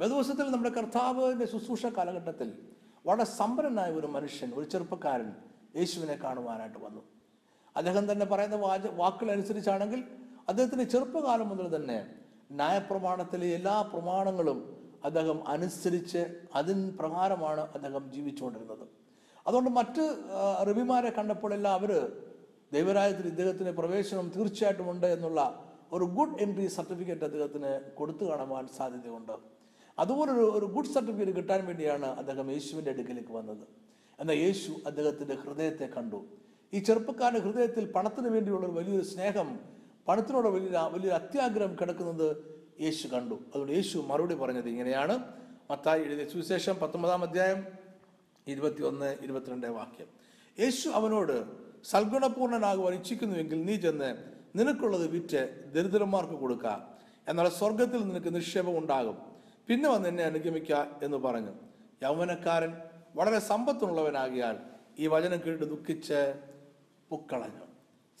വേദവസത്തിൽ 0.00 0.46
നമ്മുടെ 0.50 0.70
കർത്താവിന്റെ 0.76 1.46
ശുശ്രൂഷ 1.46 1.86
കാലഘട്ടത്തിൽ 1.86 2.48
വളരെ 3.06 3.24
സമ്പന്നനായ 3.24 3.90
ഒരു 3.92 4.06
മനുഷ്യൻ 4.06 4.52
ഒരു 4.54 4.64
ചെറുപ്പക്കാരൻ 4.64 5.32
യേശുവിനെ 5.76 6.16
കാണുവാനായിട്ട് 6.24 6.78
വന്നു. 6.78 7.02
അദ്ദേഹം 7.76 8.12
തന്നെ 8.12 8.26
പറയുന്ന 8.26 8.56
വാച 8.56 8.86
വാക്കുകൾ 8.86 9.32
അനുസരിച്ചാണെങ്കിൽ 9.32 10.04
അദ്ദേഹത്തിന്റെ 10.48 10.84
ചെറുപ്പകാലം 10.84 11.48
മുതൽ 11.48 11.76
തന്നെ 11.76 12.06
ന്യായപ്രമാണത്തിലെ 12.52 13.46
എല്ലാ 13.46 13.80
പ്രമാണങ്ങളും 13.82 14.58
അദ്ദേഹം 15.04 15.48
അനുസരിച്ച് 15.48 16.22
അതിൻ 16.54 16.96
പ്രകാരമാണ് 16.98 17.60
അദ്ദേഹം 17.60 18.12
ജീവിച്ചുകൊണ്ടിരുന്നത്. 18.12 18.86
അതുകൊണ്ട് 19.46 19.70
മറ്റ് 19.70 20.04
റബിമാരെ 20.68 21.10
കണ്ടപ്പോഴെല്ലാം 21.10 21.74
അവർ 21.74 21.92
ദൈവരാജ്യത്തിൽ 22.72 23.26
ഇദ്ദേഹത്തിന് 23.26 23.70
പ്രവേശനം 23.70 24.32
തീർച്ചയായിട്ടും 24.36 24.90
ഉണ്ട് 24.90 25.06
എന്നുള്ള 25.06 25.63
ഒരു 25.94 26.04
ഗുഡ് 26.04 26.40
എം 26.40 26.56
പി 26.56 26.66
സർട്ടിഫിക്കറ്റ് 26.66 27.24
അദ്ദേഹത്തിന് 27.24 27.90
കൊടുത്തു 27.94 28.24
കാണുവാൻ 28.24 28.68
സാധ്യതയുണ്ട്. 28.68 29.32
അതുപോലൊരു 29.98 30.40
ഒരു 30.40 30.66
ഗുഡ് 30.66 30.86
സർട്ടിഫിക്കറ്റ് 30.86 31.36
കിട്ടാൻ 31.36 31.66
വേണ്ടിയാണ് 31.66 32.06
അദ്ദേഹം 32.06 32.50
യേശുവിന്റെ 32.50 32.90
അടുക്കലേക്ക് 32.90 33.32
വന്നത്. 33.32 33.68
എന്നാൽ 34.20 34.34
യേശു 34.34 34.72
അദ്ദേഹത്തിന്റെ 34.86 35.34
ഹൃദയത്തെ 35.34 35.86
കണ്ടു. 35.86 36.26
ഈ 36.74 36.78
ചെറുപ്പക്കാരുടെ 36.78 37.40
ഹൃദയത്തിൽ 37.40 37.92
പണത്തിന് 37.92 38.28
വേണ്ടിയുള്ള 38.28 38.66
ഒരു 38.66 38.72
വലിയൊരു 38.72 39.04
സ്നേഹം 39.04 39.60
പണത്തിനോട് 40.08 40.48
വലിയ 40.48 40.90
വലിയൊരു 40.92 41.14
അത്യാഗ്രഹം 41.14 41.74
കിടക്കുന്നത് 41.74 42.36
യേശു 42.80 43.08
കണ്ടു. 43.08 43.34
അതുകൊണ്ട് 43.34 43.72
യേശു 43.72 43.98
മറുപടി 43.98 44.34
പറഞ്ഞത് 44.34 44.68
ഇങ്ങനെയാണ്. 44.68 45.18
മത്തായി 45.70 46.02
എഴുതിയ 46.02 46.24
സുവിശേഷം 46.24 46.76
പത്തൊമ്പതാം 46.76 47.22
അധ്യായം 47.22 47.64
ഇരുപത്തി 48.48 48.82
ഒന്ന് 48.82 49.16
ഇരുപത്തിരണ്ട് 49.22 49.66
വാക്യം. 49.66 50.06
യേശു 50.60 50.88
അവനോട് 50.88 51.44
സൽഗുണപൂർണനാകുവാൻ 51.84 52.94
ഇച്ഛിക്കുന്നുവെങ്കിൽ 52.94 53.62
നീ 53.62 53.76
ചെന്ന് 53.76 54.33
നിനക്കുള്ളത് 54.56 55.06
വിറ്റ് 55.06 55.72
ദരിദ്രന്മാർക്ക് 55.74 56.32
കൊടുക്ക. 56.32 56.66
എന്നാൽ 57.28 57.48
സ്വർഗത്തിൽ 57.48 58.08
നിനക്ക് 58.08 58.34
നിക്ഷേപം 58.34 58.78
ഉണ്ടാകും. 58.78 59.18
പിന്നെ 59.68 59.88
വന്ന് 59.90 60.08
എന്നെ 60.08 60.24
അനുഗമിക്ക 60.24 60.72
എന്ന് 61.02 61.16
പറഞ്ഞു. 61.16 61.50
യൗവനക്കാരൻ 62.02 62.76
വളരെ 63.16 63.38
സമ്പത്തുള്ളവനാകിയാൽ 63.38 64.56
ഈ 64.98 65.06
വചനം 65.06 65.40
കേട്ട് 65.46 65.64
ദുഃഖിച്ച് 65.64 66.34
പൊക്കളഞ്ഞു. 67.10 67.64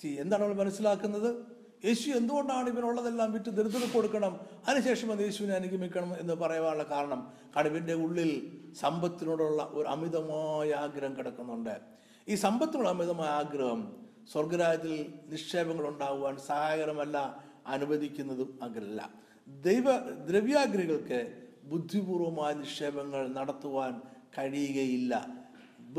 സി 0.02 0.08
എന്താണ് 0.08 0.42
അവൾ 0.42 0.52
മനസ്സിലാക്കുന്നത്? 0.52 1.54
യേശു 1.84 2.10
എന്തുകൊണ്ടാണ് 2.10 2.68
ഇവനുള്ളതെല്ലാം 2.68 3.32
വിറ്റ് 3.32 3.50
ദരിദ്രം 3.50 3.92
കൊടുക്കണം? 3.94 4.40
അതിനുശേഷം 4.68 5.12
അത് 5.12 5.20
യേശുവിനെ 5.20 5.54
അനുഗമിക്കണം 5.54 6.20
എന്ന് 6.20 6.34
പറയാനുള്ള 6.34 6.82
കാരണം 6.82 7.32
കടുവിന്റെ 7.58 7.94
ഉള്ളിൽ 7.94 8.58
സമ്പത്തിനോടുള്ള 8.80 9.68
ഒരു 9.72 9.88
അമിതമായ 9.88 10.72
ആഗ്രഹം 10.72 11.16
കിടക്കുന്നുണ്ട്. 11.16 11.80
ഈ 12.28 12.34
സമ്പത്തിനുള്ള 12.34 12.88
അമിതമായ 12.88 13.28
ആഗ്രഹം 13.28 14.03
സ്വർഗരാജ്യത്തിൽ 14.32 15.14
നിക്ഷേപങ്ങൾ 15.28 15.86
ഉണ്ടാകുവാൻ 15.88 16.36
സഹായകരമല്ല 16.36 17.44
അനുവദിക്കുന്നതും 17.66 18.58
അങ്ങനല്ല. 18.62 19.10
ദൈവ 19.48 19.84
ദ്രവ്യാഗ്രഹികൾക്ക് 20.26 21.44
ബുദ്ധിപൂർവമായ 21.64 22.54
നിക്ഷേപങ്ങൾ 22.54 23.28
നടത്തുവാൻ 23.28 24.02
കഴിയുകയില്ല. 24.38 25.26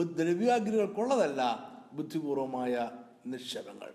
ദ്രവ്യാഗ്രഹികൾക്കുള്ളതല്ല 0.04 1.42
ബുദ്ധിപൂർവമായ 1.94 2.92
നിക്ഷേപങ്ങൾ. 3.28 3.94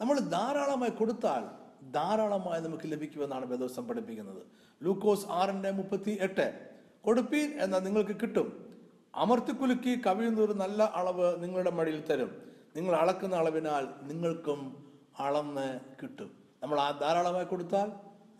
നമ്മൾ 0.00 0.18
ധാരാളമായി 0.18 0.90
കൊടുത്താൽ 0.90 1.62
ധാരാളമായി 1.92 2.60
നമുക്ക് 2.60 2.92
ലഭിക്കുമെന്നാണ് 2.92 3.46
വേദോസം 3.46 3.88
പഠിപ്പിക്കുന്നത്. 3.88 4.42
ലൂക്കോസ് 4.82 5.26
ആറിന്റെ 5.28 5.70
മുപ്പത്തി 5.70 6.18
എട്ട് 6.20 6.70
കൊടുപ്പീൻ 7.04 7.60
എന്നാൽ 7.60 7.78
നിങ്ങൾക്ക് 7.78 8.16
കിട്ടും. 8.20 8.78
അമർത്തിക്കുലുക്കി 9.14 10.00
കവിയുന്ന 10.06 10.40
ഒരു 10.40 10.52
നല്ല 10.52 10.82
അളവ് 10.82 11.42
നിങ്ങളുടെ 11.42 11.70
മടിയിൽ 11.70 12.00
തരും. 12.10 12.51
നിങ്ങൾ 12.76 12.96
അളക്കുന്ന 12.96 13.36
അളവിനാൽ 13.36 13.88
നിങ്ങൾക്കും 14.02 14.90
അളന്ന് 15.18 15.80
കിട്ടും. 16.02 16.30
നമ്മൾ 16.62 16.80
ആ 16.80 16.90
ധാരാളമായി 16.90 17.44
കൊടുത്താൽ 17.44 17.92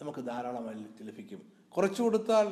നമുക്ക് 0.03 0.19
ധാരാളമായി 0.19 1.05
ലഭിക്കും. 1.05 1.43
കുറച്ച് 1.69 2.03
കൊടുത്താൽ 2.03 2.47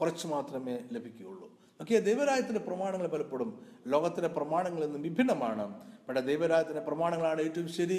കുറച്ച് 0.00 0.26
മാത്രമേ 0.26 0.78
ലഭിക്കുകയുള്ളൂ. 0.92 1.52
ഓക്കെ 1.80 1.98
ദൈവരായത്തിന്റെ 1.98 2.60
പ്രമാണങ്ങൾ 2.60 3.06
പലപ്പോഴും 3.06 3.66
ലോകത്തിലെ 3.86 4.28
പ്രമാണങ്ങളിൽ 4.28 4.86
നിന്ന് 4.86 5.08
വിഭിന്നമാണ്. 5.08 5.80
പക്ഷേ 6.08 6.20
ദൈവരായത്തിന്റെ 6.20 6.82
പ്രമാണങ്ങളാണ് 6.82 7.40
ഏറ്റവും 7.40 7.68
ശരി 7.68 7.98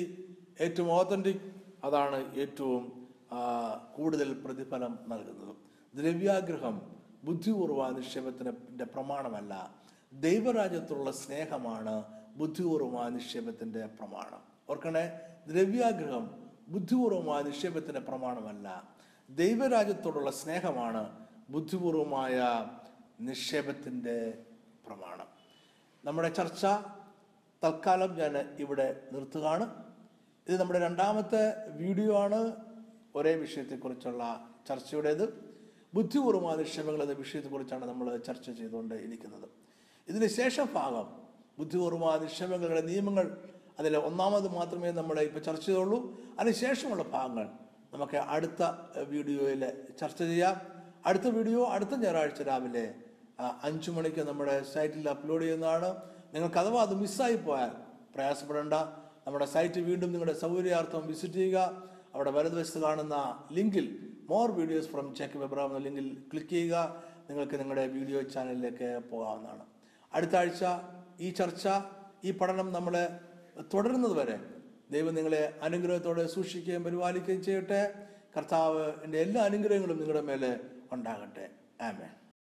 ഏറ്റവും 0.61 0.91
ഓതന്റിക് 0.91 1.41
അതാണ് 1.83 2.35
ഏറ്റവും 2.35 3.07
കൂടുതൽ 3.95 4.33
പ്രതിഫലം 4.33 4.99
നൽകുന്നത്. 5.07 5.55
ദ്രവ്യാഗ്രഹം 5.97 6.81
ബുദ്ധിപൂർവ 7.23 7.89
നിക്ഷേപത്തിന്റെ 7.89 8.85
പ്രമാണമല്ല. 8.85 9.75
ദൈവരാജ്യത്തുള്ള 10.13 11.11
സ്നേഹമാണ് 11.11 12.22
ബുദ്ധിപൂർവമായ 12.35 13.09
നിക്ഷേപത്തിന്റെ 13.09 13.85
പ്രമാണം. 13.85 14.41
ഓർക്കണേ 14.69 15.19
ദ്രവ്യാഗ്രഹം 15.47 16.43
ബുദ്ധിപൂർവമായ 16.67 17.41
നിക്ഷേപത്തിന്റെ 17.41 17.99
പ്രമാണമല്ല. 17.99 18.95
ദൈവരാജ്യത്തോടുള്ള 19.29 20.31
സ്നേഹമാണ് 20.31 21.27
ബുദ്ധിപൂർവമായ 21.49 22.65
നിക്ഷേപത്തിന്റെ 23.21 24.45
പ്രമാണം. 24.85 25.27
നമ്മുടെ 26.05 26.29
ചർച്ച 26.29 26.65
തൽക്കാലം 27.63 28.15
ഞാൻ 28.15 28.37
ഇവിടെ 28.59 29.03
നിർത്തുകയാണ്. 29.11 29.83
ഇത് 30.47 30.59
നമ്മുടെ 30.59 30.79
രണ്ടാമത്തെ 30.79 31.69
വീഡിയോ 31.69 32.17
ആണ്. 32.17 32.55
ഒരേ 33.15 33.35
വിഷയത്തെക്കുറിച്ചുള്ള 33.35 34.49
ചർച്ചയുടേത്. 34.67 35.53
ബുദ്ധിപൂർവമായ 35.93 36.55
നിക്ഷേപങ്ങൾ 36.55 37.01
എന്ന 37.01 37.13
വിഷയത്തെക്കുറിച്ചാണ് 37.13 37.85
നമ്മൾ 37.85 38.17
ചർച്ച 38.17 38.49
ചെയ്തുകൊണ്ട് 38.49 38.95
ഇരിക്കുന്നത് 38.95 39.49
ഇതിന് 40.07 40.27
ശേഷം 40.27 40.67
ഭാഗം 40.73 41.22
ബുദ്ധിപൂർവമായ 41.59 42.15
നിക്ഷേപങ്ങളുടെ 42.23 42.83
നിയമങ്ങൾ 42.91 43.25
അതിൽ 43.79 43.93
ഒന്നാമത് 44.09 44.47
മാത്രമേ 44.57 44.89
നമ്മൾ 44.99 45.15
ഇപ്പോൾ 45.27 45.41
ചർച്ച 45.47 45.65
ചെയ്തുള്ളൂ. 45.69 45.99
അതിനുശേഷമുള്ള 46.39 47.03
ഭാഗങ്ങൾ 47.13 47.45
നമുക്ക് 47.93 48.17
അടുത്ത 48.35 48.61
വീഡിയോയിൽ 49.13 49.63
ചർച്ച 49.99 50.19
ചെയ്യാം. 50.31 50.55
അടുത്ത 51.09 51.27
വീഡിയോ 51.37 51.61
അടുത്ത 51.75 51.93
ഞായറാഴ്ച 52.03 52.41
രാവിലെ 52.49 52.85
അഞ്ചു 53.67 53.89
മണിക്ക് 53.95 54.21
നമ്മുടെ 54.29 54.55
സൈറ്റിൽ 54.73 55.07
അപ്ലോഡ് 55.13 55.43
ചെയ്യുന്നതാണ്. 55.45 55.89
നിങ്ങൾക്ക് 56.33 56.59
അഥവാ 56.63 56.79
അത് 56.87 56.93
മിസ്സായി 57.01 57.37
പോയാൽ 57.47 57.71
പ്രയാസപ്പെടേണ്ട. 58.13 58.75
നമ്മുടെ 59.25 59.47
സൈറ്റ് 59.55 59.81
വീണ്ടും 59.89 60.09
നിങ്ങളുടെ 60.13 60.35
സൗകര്യാർത്ഥം 60.43 61.03
വിസിറ്റ് 61.11 61.39
ചെയ്യുക. 61.41 61.59
അവിടെ 62.15 62.31
വലതുവശത്ത് 62.37 62.79
കാണുന്ന 62.85 63.15
ലിങ്കിൽ 63.57 63.85
more 64.31 64.47
videos 64.59 64.89
from 64.93 65.07
Jacob 65.19 65.37
Abraham 65.43 65.69
എന്ന 65.71 65.79
ലിങ്കിൽ 65.87 66.07
ക്ലിക്ക് 66.31 66.51
ചെയ്യുക. 66.55 66.75
നിങ്ങൾക്ക് 67.29 67.55
നിങ്ങളുടെ 67.61 67.85
വീഡിയോ 67.97 68.19
ചാനലിലേക്ക് 68.33 68.89
പോകാവുന്നതാണ്. 69.11 69.63
അടുത്ത 70.15 70.35
ആഴ്ച 70.41 70.63
ഈ 71.19 71.29
ചർച്ച 71.29 71.67
ഈ 72.23 72.31
പഠനം 72.31 72.73
നമ്മൾ 72.73 73.07
തുടരുന്നത് 73.73 74.13
വരെ 74.13 74.39
ദൈവം 74.91 75.15
നിങ്ങളെ 75.15 75.59
അനുഗ്രഹത്തോടെ 75.61 76.27
സൂക്ഷിക്കുകയും 76.27 76.83
പരിപാലിക്കുകയും 76.83 77.43
ചെയ്യട്ടെ. 77.43 77.93
കർത്താവ് 78.37 78.91
എന്റെ 79.03 79.17
എല്ലാ 79.19 79.43
അനുഗ്രഹങ്ങളും 79.43 79.97
നിങ്ങളുടെ 79.97 80.21
മേലെ 80.21 80.59
ഉണ്ടാകട്ടെ. 80.91 81.49
ആമേൻ. 81.81 82.22